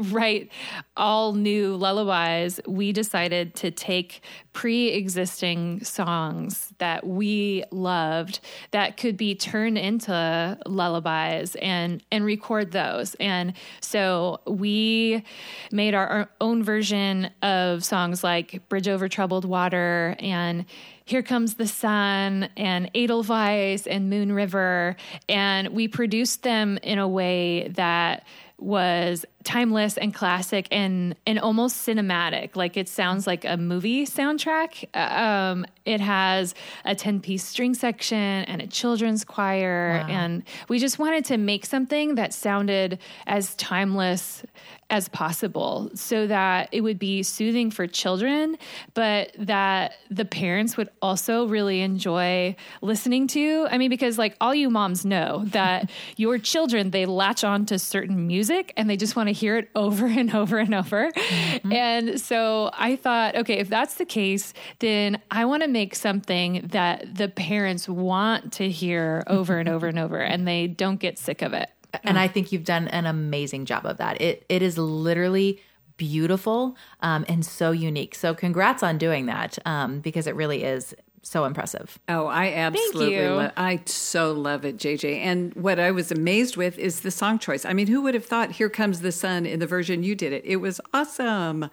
write 0.10 0.50
all 0.96 1.34
new 1.34 1.76
lullabies 1.76 2.60
we 2.66 2.92
decided 2.92 3.54
to 3.56 3.70
take 3.70 4.22
pre-existing 4.52 5.84
songs 5.84 6.72
that 6.78 7.06
we 7.06 7.62
loved 7.70 8.40
that 8.72 8.96
could 8.96 9.16
be 9.16 9.34
turned 9.34 9.78
into 9.78 10.58
lullabies 10.66 11.54
and 11.56 12.02
and 12.10 12.24
record 12.24 12.72
those. 12.72 13.14
And 13.16 13.52
so 13.80 14.40
we 14.46 15.22
made 15.70 15.94
our 15.94 16.30
own 16.40 16.62
version 16.62 17.30
of 17.42 17.84
songs 17.84 18.24
like 18.24 18.37
bridge 18.68 18.88
over 18.88 19.08
troubled 19.08 19.44
water 19.44 20.16
and 20.18 20.64
here 21.04 21.22
Comes 21.22 21.54
the 21.54 21.66
Sun 21.66 22.50
and 22.54 22.90
Edelweiss 22.94 23.86
and 23.86 24.10
Moon 24.10 24.30
River. 24.30 24.94
And 25.26 25.68
we 25.68 25.88
produced 25.88 26.42
them 26.42 26.78
in 26.82 26.98
a 26.98 27.08
way 27.08 27.68
that 27.68 28.26
was 28.58 29.24
timeless 29.44 29.96
and 29.96 30.12
classic 30.12 30.66
and 30.72 31.14
and 31.28 31.38
almost 31.38 31.86
cinematic 31.86 32.56
like 32.56 32.76
it 32.76 32.88
sounds 32.88 33.24
like 33.24 33.44
a 33.44 33.56
movie 33.56 34.04
soundtrack 34.04 34.84
um, 34.96 35.64
it 35.84 36.00
has 36.00 36.56
a 36.84 36.92
10 36.92 37.20
piece 37.20 37.44
string 37.44 37.72
section 37.72 38.18
and 38.18 38.60
a 38.60 38.66
children's 38.66 39.24
choir 39.24 40.02
wow. 40.02 40.08
and 40.08 40.42
we 40.68 40.80
just 40.80 40.98
wanted 40.98 41.24
to 41.24 41.36
make 41.36 41.64
something 41.64 42.16
that 42.16 42.34
sounded 42.34 42.98
as 43.28 43.54
timeless 43.54 44.42
as 44.90 45.08
possible 45.08 45.90
so 45.94 46.26
that 46.26 46.68
it 46.72 46.80
would 46.80 46.98
be 46.98 47.22
soothing 47.22 47.70
for 47.70 47.86
children, 47.86 48.56
but 48.94 49.32
that 49.38 49.94
the 50.10 50.24
parents 50.24 50.76
would 50.76 50.88
also 51.02 51.46
really 51.46 51.82
enjoy 51.82 52.56
listening 52.80 53.26
to. 53.26 53.66
I 53.70 53.76
mean, 53.76 53.90
because 53.90 54.16
like 54.16 54.34
all 54.40 54.54
you 54.54 54.70
moms 54.70 55.04
know 55.04 55.44
that 55.48 55.90
your 56.16 56.38
children, 56.38 56.90
they 56.90 57.04
latch 57.04 57.44
on 57.44 57.66
to 57.66 57.78
certain 57.78 58.26
music 58.26 58.72
and 58.76 58.88
they 58.88 58.96
just 58.96 59.14
want 59.14 59.28
to 59.28 59.32
hear 59.32 59.58
it 59.58 59.68
over 59.74 60.06
and 60.06 60.34
over 60.34 60.58
and 60.58 60.74
over. 60.74 61.10
Mm-hmm. 61.10 61.72
And 61.72 62.20
so 62.20 62.70
I 62.72 62.96
thought, 62.96 63.36
okay, 63.36 63.58
if 63.58 63.68
that's 63.68 63.94
the 63.94 64.06
case, 64.06 64.54
then 64.78 65.20
I 65.30 65.44
want 65.44 65.62
to 65.62 65.68
make 65.68 65.94
something 65.94 66.66
that 66.72 67.14
the 67.14 67.28
parents 67.28 67.88
want 67.88 68.54
to 68.54 68.70
hear 68.70 69.22
over 69.26 69.58
and 69.58 69.68
over 69.68 69.86
and 69.86 69.98
over 69.98 70.18
and 70.18 70.48
they 70.48 70.66
don't 70.66 70.98
get 70.98 71.18
sick 71.18 71.42
of 71.42 71.52
it. 71.52 71.68
And 72.04 72.18
I 72.18 72.28
think 72.28 72.52
you've 72.52 72.64
done 72.64 72.88
an 72.88 73.06
amazing 73.06 73.64
job 73.64 73.86
of 73.86 73.96
that. 73.98 74.20
It 74.20 74.44
it 74.48 74.62
is 74.62 74.78
literally 74.78 75.60
beautiful 75.96 76.76
um, 77.00 77.24
and 77.28 77.44
so 77.44 77.72
unique. 77.72 78.14
So 78.14 78.34
congrats 78.34 78.82
on 78.82 78.98
doing 78.98 79.26
that 79.26 79.58
um, 79.66 80.00
because 80.00 80.26
it 80.26 80.34
really 80.34 80.64
is 80.64 80.94
so 81.22 81.44
impressive. 81.44 81.98
Oh, 82.08 82.26
I 82.26 82.52
absolutely 82.52 83.28
love 83.28 83.52
I 83.56 83.80
so 83.86 84.32
love 84.32 84.64
it, 84.64 84.76
JJ. 84.76 85.18
And 85.20 85.54
what 85.54 85.78
I 85.78 85.90
was 85.90 86.10
amazed 86.10 86.56
with 86.56 86.78
is 86.78 87.00
the 87.00 87.10
song 87.10 87.38
choice. 87.38 87.64
I 87.64 87.72
mean, 87.72 87.86
who 87.86 88.02
would 88.02 88.14
have 88.14 88.24
thought 88.24 88.52
Here 88.52 88.68
Comes 88.68 89.00
the 89.00 89.12
Sun 89.12 89.46
in 89.46 89.60
the 89.60 89.66
version 89.66 90.02
you 90.02 90.14
did 90.14 90.32
it? 90.32 90.44
It 90.44 90.56
was 90.56 90.80
awesome. 90.94 91.70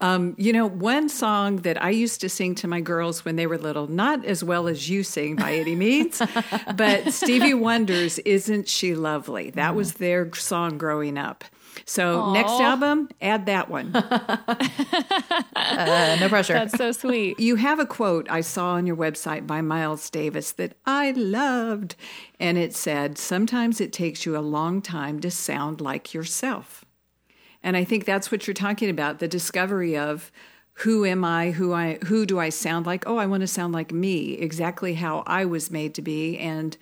Um, 0.00 0.34
you 0.36 0.52
know, 0.52 0.66
one 0.66 1.08
song 1.08 1.58
that 1.58 1.82
I 1.82 1.90
used 1.90 2.20
to 2.22 2.28
sing 2.28 2.54
to 2.56 2.68
my 2.68 2.80
girls 2.80 3.24
when 3.24 3.36
they 3.36 3.46
were 3.46 3.58
little, 3.58 3.86
not 3.86 4.24
as 4.24 4.42
well 4.42 4.68
as 4.68 4.88
you 4.88 5.02
sing 5.02 5.36
by 5.36 5.54
any 5.54 5.76
means, 5.76 6.20
but 6.76 7.12
Stevie 7.12 7.54
Wonder's 7.54 8.18
Isn't 8.20 8.68
She 8.68 8.94
Lovely? 8.94 9.50
That 9.50 9.74
was 9.74 9.94
their 9.94 10.32
song 10.34 10.78
growing 10.78 11.18
up. 11.18 11.44
So 11.84 12.22
Aww. 12.22 12.32
next 12.32 12.60
album, 12.60 13.08
add 13.20 13.46
that 13.46 13.68
one. 13.68 13.94
uh, 13.96 14.56
no 16.20 16.28
pressure. 16.28 16.54
That's 16.54 16.76
so 16.76 16.92
sweet. 16.92 17.40
You 17.40 17.56
have 17.56 17.78
a 17.78 17.86
quote 17.86 18.30
I 18.30 18.40
saw 18.40 18.74
on 18.74 18.86
your 18.86 18.96
website 18.96 19.46
by 19.46 19.60
Miles 19.60 20.08
Davis 20.10 20.52
that 20.52 20.76
I 20.86 21.12
loved, 21.12 21.96
and 22.38 22.58
it 22.58 22.74
said, 22.74 23.18
"Sometimes 23.18 23.80
it 23.80 23.92
takes 23.92 24.26
you 24.26 24.36
a 24.36 24.40
long 24.40 24.82
time 24.82 25.20
to 25.20 25.30
sound 25.30 25.80
like 25.80 26.14
yourself." 26.14 26.84
And 27.62 27.76
I 27.76 27.84
think 27.84 28.04
that's 28.04 28.32
what 28.32 28.46
you're 28.46 28.54
talking 28.54 28.90
about, 28.90 29.18
the 29.18 29.28
discovery 29.28 29.96
of 29.96 30.32
who 30.76 31.04
am 31.04 31.24
I? 31.24 31.50
Who 31.50 31.72
I 31.72 31.98
who 32.06 32.26
do 32.26 32.38
I 32.38 32.48
sound 32.48 32.86
like? 32.86 33.06
Oh, 33.06 33.18
I 33.18 33.26
want 33.26 33.42
to 33.42 33.46
sound 33.46 33.74
like 33.74 33.92
me, 33.92 34.38
exactly 34.38 34.94
how 34.94 35.22
I 35.26 35.44
was 35.44 35.70
made 35.70 35.94
to 35.94 36.02
be 36.02 36.38
and 36.38 36.76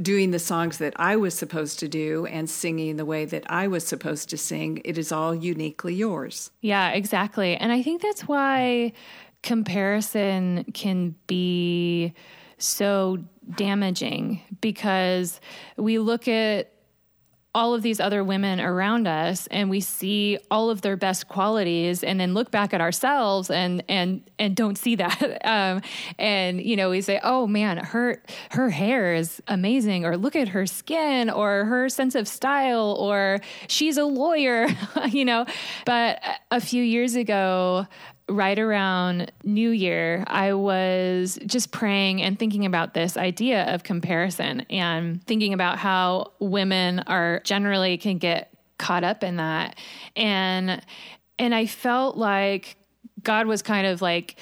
doing 0.00 0.32
the 0.32 0.38
songs 0.38 0.78
that 0.78 0.92
I 0.96 1.16
was 1.16 1.34
supposed 1.34 1.78
to 1.80 1.88
do 1.88 2.26
and 2.26 2.50
singing 2.50 2.96
the 2.96 3.04
way 3.04 3.24
that 3.24 3.44
I 3.50 3.68
was 3.68 3.86
supposed 3.86 4.28
to 4.30 4.36
sing. 4.36 4.80
It 4.84 4.98
is 4.98 5.12
all 5.12 5.34
uniquely 5.34 5.94
yours. 5.94 6.50
Yeah, 6.60 6.90
exactly. 6.90 7.56
And 7.56 7.72
I 7.72 7.82
think 7.82 8.02
that's 8.02 8.26
why 8.26 8.92
comparison 9.42 10.64
can 10.74 11.14
be 11.26 12.12
so 12.58 13.18
damaging 13.56 14.40
because 14.60 15.40
we 15.76 15.98
look 15.98 16.26
at 16.28 16.72
all 17.54 17.74
of 17.74 17.82
these 17.82 18.00
other 18.00 18.24
women 18.24 18.60
around 18.60 19.06
us 19.06 19.46
and 19.48 19.70
we 19.70 19.80
see 19.80 20.38
all 20.50 20.70
of 20.70 20.82
their 20.82 20.96
best 20.96 21.28
qualities 21.28 22.02
and 22.02 22.18
then 22.18 22.34
look 22.34 22.50
back 22.50 22.74
at 22.74 22.80
ourselves 22.80 23.50
and 23.50 23.84
and 23.88 24.22
and 24.38 24.56
don't 24.56 24.76
see 24.76 24.96
that. 24.96 25.40
Um, 25.54 25.82
and 26.18 26.60
you 26.60 26.74
know 26.74 26.90
we 26.90 27.00
say 27.00 27.20
oh 27.22 27.46
man 27.46 27.76
her 27.76 28.22
her 28.50 28.70
hair 28.70 29.14
is 29.14 29.42
amazing 29.46 30.04
or 30.04 30.16
look 30.16 30.34
at 30.34 30.48
her 30.48 30.66
skin 30.66 31.28
or 31.28 31.64
her 31.66 31.88
sense 31.88 32.14
of 32.14 32.26
style 32.26 32.96
or 32.98 33.40
she's 33.68 33.98
a 33.98 34.04
lawyer 34.04 34.66
you 35.08 35.24
know? 35.24 35.46
But 35.84 36.22
a 36.50 36.60
few 36.60 36.82
years 36.82 37.14
ago 37.14 37.86
right 38.28 38.58
around 38.58 39.30
New 39.42 39.70
Year, 39.70 40.24
I 40.26 40.54
was 40.54 41.38
just 41.46 41.72
praying 41.72 42.22
and 42.22 42.38
thinking 42.38 42.64
about 42.64 42.94
this 42.94 43.16
idea 43.16 43.74
of 43.74 43.82
comparison 43.82 44.60
and 44.70 45.24
thinking 45.26 45.52
about 45.52 45.78
how 45.78 46.32
women 46.38 47.00
are 47.00 47.40
generally 47.44 47.98
can 47.98 48.18
get 48.18 48.50
caught 48.78 49.04
up 49.04 49.22
in 49.22 49.36
that. 49.36 49.76
And 50.16 50.82
and 51.38 51.54
I 51.54 51.66
felt 51.66 52.16
like 52.16 52.76
God 53.22 53.46
was 53.46 53.62
kind 53.62 53.86
of 53.86 54.00
like 54.00 54.36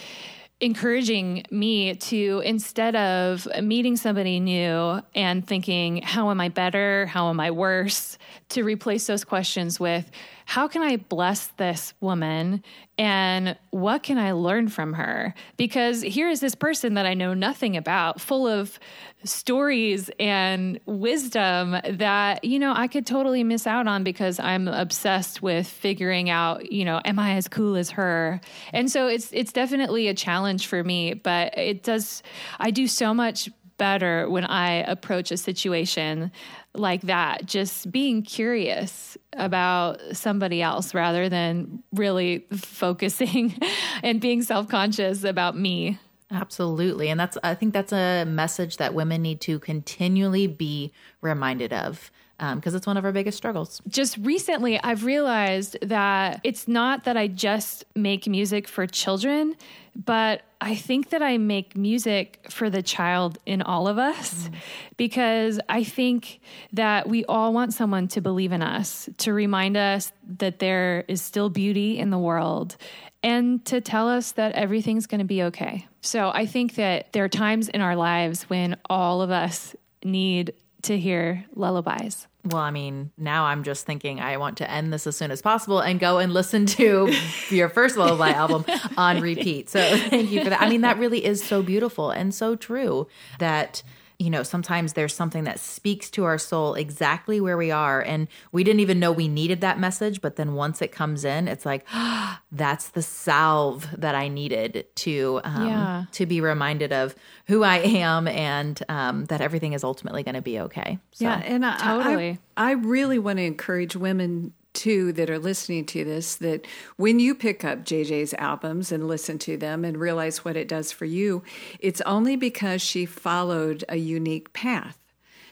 encouraging 0.60 1.44
me 1.50 1.94
to 1.96 2.40
instead 2.44 2.94
of 2.94 3.48
meeting 3.60 3.96
somebody 3.96 4.38
new 4.38 5.02
and 5.12 5.44
thinking 5.44 6.00
how 6.02 6.30
am 6.30 6.40
i 6.40 6.48
better 6.48 7.04
how 7.06 7.30
am 7.30 7.40
i 7.40 7.50
worse 7.50 8.16
to 8.48 8.62
replace 8.62 9.08
those 9.08 9.24
questions 9.24 9.80
with 9.80 10.08
how 10.52 10.68
can 10.68 10.82
I 10.82 10.98
bless 10.98 11.46
this 11.56 11.94
woman 12.02 12.62
and 12.98 13.56
what 13.70 14.02
can 14.02 14.18
I 14.18 14.32
learn 14.32 14.68
from 14.68 14.92
her? 14.92 15.32
Because 15.56 16.02
here 16.02 16.28
is 16.28 16.40
this 16.40 16.54
person 16.54 16.92
that 16.92 17.06
I 17.06 17.14
know 17.14 17.32
nothing 17.32 17.74
about, 17.74 18.20
full 18.20 18.46
of 18.46 18.78
stories 19.24 20.10
and 20.20 20.78
wisdom 20.84 21.78
that, 21.88 22.44
you 22.44 22.58
know, 22.58 22.74
I 22.76 22.86
could 22.86 23.06
totally 23.06 23.42
miss 23.42 23.66
out 23.66 23.86
on 23.86 24.04
because 24.04 24.38
I'm 24.38 24.68
obsessed 24.68 25.40
with 25.40 25.66
figuring 25.66 26.28
out, 26.28 26.70
you 26.70 26.84
know, 26.84 27.00
am 27.02 27.18
I 27.18 27.36
as 27.36 27.48
cool 27.48 27.74
as 27.74 27.88
her? 27.92 28.38
And 28.74 28.92
so 28.92 29.06
it's 29.06 29.32
it's 29.32 29.54
definitely 29.54 30.08
a 30.08 30.14
challenge 30.14 30.66
for 30.66 30.84
me, 30.84 31.14
but 31.14 31.56
it 31.56 31.82
does 31.82 32.22
I 32.60 32.70
do 32.70 32.86
so 32.86 33.14
much 33.14 33.48
better 33.82 34.30
when 34.30 34.44
I 34.44 34.74
approach 34.74 35.32
a 35.32 35.36
situation 35.36 36.30
like 36.72 37.02
that, 37.02 37.46
just 37.46 37.90
being 37.90 38.22
curious 38.22 39.18
about 39.32 40.00
somebody 40.12 40.62
else 40.62 40.94
rather 40.94 41.28
than 41.28 41.82
really 41.92 42.46
focusing 42.52 43.60
and 44.04 44.20
being 44.20 44.42
self 44.42 44.68
conscious 44.68 45.24
about 45.24 45.58
me. 45.58 45.98
Absolutely. 46.30 47.08
And 47.08 47.18
that's, 47.18 47.36
I 47.42 47.56
think 47.56 47.72
that's 47.74 47.92
a 47.92 48.24
message 48.24 48.76
that 48.76 48.94
women 48.94 49.20
need 49.20 49.40
to 49.40 49.58
continually 49.58 50.46
be 50.46 50.92
reminded 51.20 51.72
of 51.72 52.12
because 52.38 52.74
um, 52.74 52.76
it's 52.76 52.86
one 52.86 52.96
of 52.96 53.04
our 53.04 53.12
biggest 53.12 53.36
struggles. 53.36 53.80
Just 53.88 54.16
recently, 54.18 54.80
I've 54.82 55.04
realized 55.04 55.76
that 55.82 56.40
it's 56.42 56.66
not 56.66 57.04
that 57.04 57.16
I 57.16 57.28
just 57.28 57.84
make 57.94 58.26
music 58.26 58.66
for 58.66 58.86
children, 58.86 59.54
but 59.94 60.42
I 60.60 60.74
think 60.74 61.10
that 61.10 61.22
I 61.22 61.38
make 61.38 61.76
music 61.76 62.46
for 62.48 62.70
the 62.70 62.82
child 62.82 63.38
in 63.46 63.62
all 63.62 63.88
of 63.88 63.98
us 63.98 64.48
mm. 64.48 64.54
because 64.96 65.60
I 65.68 65.84
think 65.84 66.40
that 66.72 67.08
we 67.08 67.24
all 67.26 67.52
want 67.52 67.74
someone 67.74 68.08
to 68.08 68.20
believe 68.20 68.52
in 68.52 68.62
us, 68.62 69.08
to 69.18 69.32
remind 69.32 69.76
us 69.76 70.12
that 70.38 70.60
there 70.60 71.04
is 71.08 71.20
still 71.20 71.50
beauty 71.50 71.98
in 71.98 72.10
the 72.10 72.18
world, 72.18 72.76
and 73.22 73.64
to 73.66 73.80
tell 73.80 74.08
us 74.08 74.32
that 74.32 74.52
everything's 74.52 75.06
going 75.06 75.20
to 75.20 75.24
be 75.24 75.42
okay. 75.44 75.86
So 76.00 76.30
I 76.34 76.46
think 76.46 76.76
that 76.76 77.12
there 77.12 77.24
are 77.24 77.28
times 77.28 77.68
in 77.68 77.80
our 77.80 77.94
lives 77.94 78.44
when 78.44 78.76
all 78.88 79.22
of 79.22 79.30
us 79.30 79.76
need 80.04 80.54
to 80.82 80.98
hear 80.98 81.44
lullabies. 81.54 82.26
Well, 82.44 82.60
I 82.60 82.72
mean, 82.72 83.12
now 83.16 83.44
I'm 83.44 83.62
just 83.62 83.86
thinking 83.86 84.20
I 84.20 84.36
want 84.36 84.58
to 84.58 84.70
end 84.70 84.92
this 84.92 85.06
as 85.06 85.16
soon 85.16 85.30
as 85.30 85.40
possible 85.40 85.78
and 85.78 86.00
go 86.00 86.18
and 86.18 86.34
listen 86.34 86.66
to 86.66 87.12
your 87.50 87.68
first 87.68 87.96
lullaby 87.96 88.30
album 88.30 88.64
on 88.96 89.20
repeat. 89.20 89.70
So 89.70 89.80
thank 89.96 90.30
you 90.30 90.42
for 90.42 90.50
that. 90.50 90.60
I 90.60 90.68
mean, 90.68 90.80
that 90.80 90.98
really 90.98 91.24
is 91.24 91.42
so 91.42 91.62
beautiful 91.62 92.10
and 92.10 92.34
so 92.34 92.56
true 92.56 93.06
that 93.38 93.84
you 94.22 94.30
know, 94.30 94.44
sometimes 94.44 94.92
there's 94.92 95.14
something 95.14 95.44
that 95.44 95.58
speaks 95.58 96.08
to 96.10 96.24
our 96.24 96.38
soul 96.38 96.74
exactly 96.74 97.40
where 97.40 97.56
we 97.56 97.72
are. 97.72 98.00
And 98.00 98.28
we 98.52 98.62
didn't 98.62 98.78
even 98.80 99.00
know 99.00 99.10
we 99.10 99.26
needed 99.26 99.60
that 99.62 99.80
message. 99.80 100.20
But 100.20 100.36
then 100.36 100.54
once 100.54 100.80
it 100.80 100.92
comes 100.92 101.24
in, 101.24 101.48
it's 101.48 101.66
like, 101.66 101.84
oh, 101.92 102.38
that's 102.52 102.90
the 102.90 103.02
salve 103.02 103.88
that 103.98 104.14
I 104.14 104.28
needed 104.28 104.86
to, 104.96 105.40
um, 105.42 105.66
yeah. 105.66 106.04
to 106.12 106.26
be 106.26 106.40
reminded 106.40 106.92
of 106.92 107.16
who 107.46 107.64
I 107.64 107.78
am 107.78 108.28
and 108.28 108.80
um, 108.88 109.24
that 109.26 109.40
everything 109.40 109.72
is 109.72 109.82
ultimately 109.82 110.22
going 110.22 110.36
to 110.36 110.42
be 110.42 110.60
okay. 110.60 110.98
So, 111.10 111.24
yeah. 111.24 111.42
And 111.44 111.66
I, 111.66 111.76
totally. 111.78 112.38
I, 112.56 112.70
I 112.70 112.72
really 112.72 113.18
want 113.18 113.38
to 113.38 113.44
encourage 113.44 113.96
women 113.96 114.52
too 114.72 115.12
that 115.12 115.30
are 115.30 115.38
listening 115.38 115.84
to 115.86 116.04
this 116.04 116.36
that 116.36 116.66
when 116.96 117.18
you 117.18 117.34
pick 117.34 117.64
up 117.64 117.84
JJ's 117.84 118.34
albums 118.34 118.92
and 118.92 119.08
listen 119.08 119.38
to 119.40 119.56
them 119.56 119.84
and 119.84 119.96
realize 119.96 120.44
what 120.44 120.56
it 120.56 120.68
does 120.68 120.92
for 120.92 121.04
you, 121.04 121.42
it's 121.78 122.00
only 122.02 122.36
because 122.36 122.82
she 122.82 123.06
followed 123.06 123.84
a 123.88 123.96
unique 123.96 124.52
path. 124.52 124.98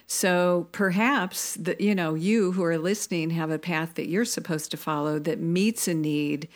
So 0.07 0.69
perhaps 0.73 1.55
the, 1.55 1.77
you 1.79 1.95
know 1.95 2.15
you 2.15 2.53
who 2.53 2.65
are 2.65 2.79
listening 2.79 3.31
have 3.31 3.51
a 3.51 3.59
path 3.59 3.95
that 3.95 4.09
you're 4.09 4.25
supposed 4.25 4.71
to 4.73 4.77
follow 4.77 5.19
that 5.21 5.39
meets 5.39 5.87
a 5.87 5.95
need 5.95 6.49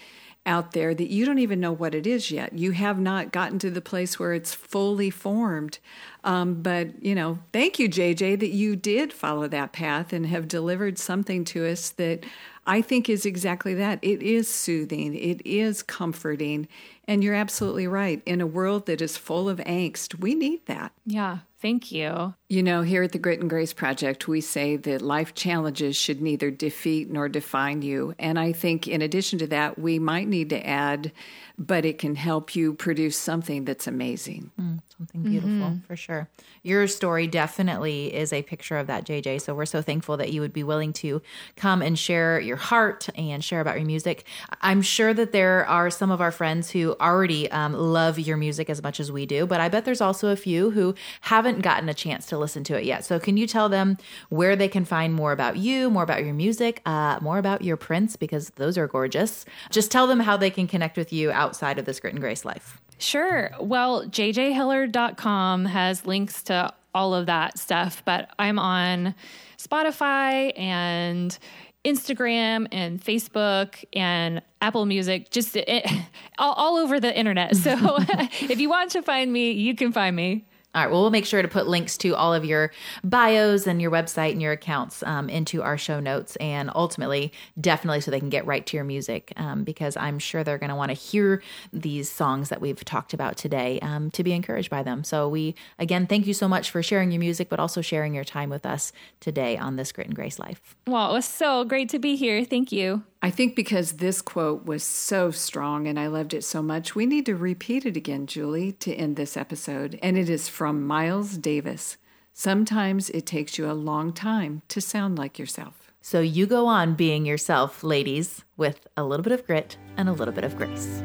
out 0.46 0.72
there 0.72 0.94
that 0.94 1.10
you 1.10 1.24
don't 1.24 1.38
even 1.38 1.60
know 1.60 1.72
what 1.72 1.94
it 1.94 2.06
is 2.06 2.30
yet. 2.30 2.52
You 2.52 2.72
have 2.72 2.98
not 2.98 3.32
gotten 3.32 3.58
to 3.60 3.70
the 3.70 3.80
place 3.80 4.18
where 4.18 4.34
it's 4.34 4.52
fully 4.52 5.08
formed. 5.10 5.78
Um, 6.22 6.62
but, 6.62 7.02
you 7.02 7.14
know, 7.14 7.38
thank 7.52 7.78
you, 7.78 7.88
JJ, 7.88 8.40
that 8.40 8.50
you 8.50 8.76
did 8.76 9.12
follow 9.12 9.48
that 9.48 9.72
path 9.72 10.12
and 10.12 10.26
have 10.26 10.48
delivered 10.48 10.98
something 10.98 11.44
to 11.46 11.66
us 11.66 11.90
that 11.90 12.24
I 12.66 12.80
think 12.80 13.08
is 13.08 13.26
exactly 13.26 13.74
that. 13.74 13.98
It 14.02 14.22
is 14.22 14.48
soothing, 14.48 15.14
it 15.14 15.44
is 15.46 15.82
comforting. 15.82 16.68
And 17.06 17.22
you're 17.22 17.34
absolutely 17.34 17.86
right. 17.86 18.22
In 18.24 18.40
a 18.40 18.46
world 18.46 18.86
that 18.86 19.02
is 19.02 19.16
full 19.16 19.48
of 19.48 19.58
angst, 19.58 20.18
we 20.20 20.34
need 20.34 20.64
that. 20.66 20.92
Yeah. 21.04 21.38
Thank 21.64 21.90
you. 21.90 22.34
You 22.50 22.62
know, 22.62 22.82
here 22.82 23.02
at 23.02 23.12
the 23.12 23.18
Grit 23.18 23.40
and 23.40 23.48
Grace 23.48 23.72
Project, 23.72 24.28
we 24.28 24.42
say 24.42 24.76
that 24.76 25.00
life 25.00 25.34
challenges 25.34 25.96
should 25.96 26.20
neither 26.20 26.50
defeat 26.50 27.10
nor 27.10 27.26
define 27.26 27.80
you. 27.80 28.14
And 28.18 28.38
I 28.38 28.52
think, 28.52 28.86
in 28.86 29.00
addition 29.00 29.38
to 29.38 29.46
that, 29.46 29.78
we 29.78 29.98
might 29.98 30.28
need 30.28 30.50
to 30.50 30.66
add, 30.66 31.10
but 31.56 31.86
it 31.86 31.96
can 31.96 32.16
help 32.16 32.54
you 32.54 32.74
produce 32.74 33.16
something 33.16 33.64
that's 33.64 33.86
amazing. 33.86 34.50
Mm, 34.60 34.80
something 34.98 35.22
beautiful, 35.22 35.50
mm-hmm. 35.50 35.86
for 35.86 35.96
sure. 35.96 36.28
Your 36.62 36.86
story 36.86 37.26
definitely 37.26 38.14
is 38.14 38.34
a 38.34 38.42
picture 38.42 38.76
of 38.76 38.86
that, 38.88 39.06
JJ. 39.06 39.40
So 39.40 39.54
we're 39.54 39.64
so 39.64 39.80
thankful 39.80 40.18
that 40.18 40.34
you 40.34 40.42
would 40.42 40.52
be 40.52 40.64
willing 40.64 40.92
to 40.94 41.22
come 41.56 41.80
and 41.80 41.98
share 41.98 42.38
your 42.40 42.53
heart 42.56 43.08
and 43.16 43.42
share 43.42 43.60
about 43.60 43.76
your 43.76 43.86
music. 43.86 44.24
I'm 44.60 44.82
sure 44.82 45.14
that 45.14 45.32
there 45.32 45.66
are 45.66 45.88
some 45.88 46.10
of 46.10 46.20
our 46.20 46.32
friends 46.32 46.70
who 46.70 46.96
already 47.00 47.50
um, 47.50 47.72
love 47.72 48.18
your 48.18 48.36
music 48.36 48.68
as 48.68 48.82
much 48.82 49.00
as 49.00 49.10
we 49.10 49.24
do, 49.24 49.46
but 49.46 49.60
I 49.60 49.68
bet 49.68 49.84
there's 49.84 50.00
also 50.00 50.28
a 50.28 50.36
few 50.36 50.70
who 50.70 50.94
haven't 51.22 51.54
haven't 51.54 51.62
gotten 51.62 51.88
a 51.88 51.94
chance 51.94 52.26
to 52.26 52.38
listen 52.38 52.64
to 52.64 52.78
it 52.78 52.84
yet. 52.84 53.04
So, 53.04 53.18
can 53.18 53.36
you 53.36 53.46
tell 53.46 53.68
them 53.68 53.98
where 54.28 54.56
they 54.56 54.68
can 54.68 54.84
find 54.84 55.14
more 55.14 55.32
about 55.32 55.56
you, 55.56 55.90
more 55.90 56.02
about 56.02 56.24
your 56.24 56.34
music, 56.34 56.80
uh, 56.86 57.18
more 57.20 57.38
about 57.38 57.62
your 57.62 57.76
prints, 57.76 58.16
because 58.16 58.50
those 58.56 58.78
are 58.78 58.86
gorgeous? 58.86 59.44
Just 59.70 59.90
tell 59.90 60.06
them 60.06 60.20
how 60.20 60.36
they 60.36 60.50
can 60.50 60.66
connect 60.66 60.96
with 60.96 61.12
you 61.12 61.30
outside 61.30 61.78
of 61.78 61.84
this 61.84 62.00
Grit 62.00 62.14
and 62.14 62.20
Grace 62.20 62.44
life. 62.44 62.80
Sure. 62.98 63.50
Well, 63.60 64.06
jjheller.com 64.06 65.66
has 65.66 66.06
links 66.06 66.42
to 66.44 66.72
all 66.94 67.14
of 67.14 67.26
that 67.26 67.58
stuff, 67.58 68.02
but 68.04 68.30
I'm 68.38 68.58
on 68.58 69.14
Spotify 69.58 70.58
and 70.58 71.36
Instagram 71.84 72.66
and 72.72 73.02
Facebook 73.02 73.84
and 73.92 74.40
Apple 74.60 74.86
Music, 74.86 75.30
just 75.30 75.54
it, 75.56 75.86
all, 76.38 76.54
all, 76.54 76.76
over 76.76 76.98
the 76.98 77.16
internet. 77.16 77.56
So 77.56 77.74
if 78.40 78.58
you 78.58 78.68
want 78.68 78.90
to 78.92 79.02
find 79.02 79.32
me, 79.32 79.52
you 79.52 79.74
can 79.74 79.92
find 79.92 80.16
me. 80.16 80.46
All 80.74 80.82
right. 80.82 80.90
Well, 80.90 81.02
we'll 81.02 81.10
make 81.10 81.24
sure 81.26 81.40
to 81.40 81.48
put 81.48 81.68
links 81.68 81.96
to 81.98 82.16
all 82.16 82.34
of 82.34 82.44
your 82.44 82.72
bios 83.04 83.66
and 83.66 83.80
your 83.80 83.90
website 83.90 84.32
and 84.32 84.42
your 84.42 84.52
accounts 84.52 85.02
um, 85.04 85.28
into 85.28 85.62
our 85.62 85.78
show 85.78 86.00
notes, 86.00 86.36
and 86.36 86.70
ultimately, 86.74 87.32
definitely, 87.60 88.00
so 88.00 88.10
they 88.10 88.18
can 88.18 88.28
get 88.28 88.44
right 88.44 88.66
to 88.66 88.76
your 88.76 88.84
music, 88.84 89.32
um, 89.36 89.62
because 89.62 89.96
I'm 89.96 90.18
sure 90.18 90.42
they're 90.42 90.58
going 90.58 90.70
to 90.70 90.76
want 90.76 90.90
to 90.90 90.94
hear 90.94 91.42
these 91.72 92.10
songs 92.10 92.48
that 92.48 92.60
we've 92.60 92.84
talked 92.84 93.14
about 93.14 93.36
today 93.36 93.78
um, 93.80 94.10
to 94.12 94.24
be 94.24 94.32
encouraged 94.32 94.70
by 94.70 94.82
them. 94.82 95.04
So, 95.04 95.28
we 95.28 95.54
again 95.78 96.06
thank 96.06 96.26
you 96.26 96.34
so 96.34 96.48
much 96.48 96.70
for 96.70 96.82
sharing 96.82 97.12
your 97.12 97.20
music, 97.20 97.48
but 97.48 97.60
also 97.60 97.80
sharing 97.80 98.14
your 98.14 98.24
time 98.24 98.50
with 98.50 98.66
us 98.66 98.92
today 99.20 99.56
on 99.56 99.76
this 99.76 99.92
Grit 99.92 100.08
and 100.08 100.16
Grace 100.16 100.38
Life. 100.38 100.74
Well, 100.86 101.10
it 101.10 101.12
was 101.12 101.24
so 101.24 101.64
great 101.64 101.88
to 101.90 101.98
be 101.98 102.16
here. 102.16 102.44
Thank 102.44 102.72
you. 102.72 103.04
I 103.24 103.30
think 103.30 103.56
because 103.56 103.92
this 103.92 104.20
quote 104.20 104.66
was 104.66 104.82
so 104.84 105.30
strong 105.30 105.86
and 105.86 105.98
I 105.98 106.08
loved 106.08 106.34
it 106.34 106.44
so 106.44 106.60
much, 106.60 106.94
we 106.94 107.06
need 107.06 107.24
to 107.24 107.34
repeat 107.34 107.86
it 107.86 107.96
again, 107.96 108.26
Julie, 108.26 108.72
to 108.72 108.92
end 108.92 109.16
this 109.16 109.34
episode. 109.34 109.98
And 110.02 110.18
it 110.18 110.28
is 110.28 110.50
from 110.50 110.86
Miles 110.86 111.38
Davis. 111.38 111.96
Sometimes 112.34 113.08
it 113.08 113.24
takes 113.24 113.56
you 113.56 113.64
a 113.64 113.72
long 113.72 114.12
time 114.12 114.60
to 114.68 114.78
sound 114.82 115.16
like 115.16 115.38
yourself. 115.38 115.90
So 116.02 116.20
you 116.20 116.44
go 116.44 116.66
on 116.66 116.96
being 116.96 117.24
yourself, 117.24 117.82
ladies, 117.82 118.44
with 118.58 118.86
a 118.94 119.04
little 119.04 119.24
bit 119.24 119.32
of 119.32 119.46
grit 119.46 119.78
and 119.96 120.06
a 120.10 120.12
little 120.12 120.34
bit 120.34 120.44
of 120.44 120.54
grace. 120.58 121.02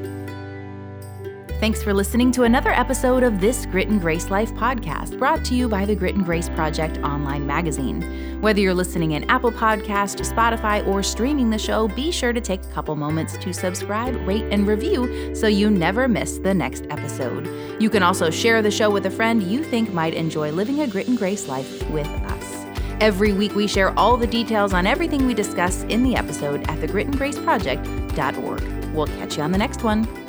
Thanks 1.59 1.83
for 1.83 1.93
listening 1.93 2.31
to 2.31 2.43
another 2.43 2.69
episode 2.69 3.21
of 3.21 3.41
this 3.41 3.65
Grit 3.65 3.89
and 3.89 3.99
Grace 3.99 4.29
Life 4.29 4.53
podcast, 4.53 5.19
brought 5.19 5.43
to 5.43 5.55
you 5.55 5.67
by 5.67 5.83
the 5.83 5.93
Grit 5.93 6.15
and 6.15 6.23
Grace 6.23 6.47
Project 6.47 6.99
online 6.99 7.45
magazine. 7.45 8.39
Whether 8.39 8.61
you're 8.61 8.73
listening 8.73 9.11
in 9.11 9.29
Apple 9.29 9.51
Podcast, 9.51 10.25
Spotify, 10.25 10.87
or 10.87 11.03
streaming 11.03 11.49
the 11.49 11.57
show, 11.57 11.89
be 11.89 12.13
sure 12.13 12.31
to 12.31 12.39
take 12.39 12.63
a 12.63 12.67
couple 12.67 12.95
moments 12.95 13.37
to 13.39 13.53
subscribe, 13.53 14.15
rate, 14.25 14.45
and 14.51 14.67
review 14.67 15.35
so 15.35 15.47
you 15.47 15.69
never 15.69 16.07
miss 16.07 16.37
the 16.37 16.53
next 16.53 16.85
episode. 16.89 17.45
You 17.81 17.89
can 17.89 18.03
also 18.03 18.29
share 18.29 18.61
the 18.61 18.71
show 18.71 18.89
with 18.89 19.05
a 19.05 19.11
friend 19.11 19.43
you 19.43 19.65
think 19.65 19.91
might 19.91 20.13
enjoy 20.13 20.53
living 20.53 20.79
a 20.79 20.87
Grit 20.87 21.09
and 21.09 21.17
Grace 21.17 21.49
life 21.49 21.89
with 21.89 22.07
us. 22.07 22.65
Every 23.01 23.33
week, 23.33 23.53
we 23.53 23.67
share 23.67 23.91
all 23.99 24.15
the 24.15 24.27
details 24.27 24.73
on 24.73 24.87
everything 24.87 25.27
we 25.27 25.33
discuss 25.33 25.83
in 25.83 26.03
the 26.03 26.15
episode 26.15 26.61
at 26.69 26.79
thegritandgraceproject.org. 26.79 28.93
We'll 28.93 29.07
catch 29.07 29.35
you 29.35 29.43
on 29.43 29.51
the 29.51 29.57
next 29.57 29.83
one. 29.83 30.28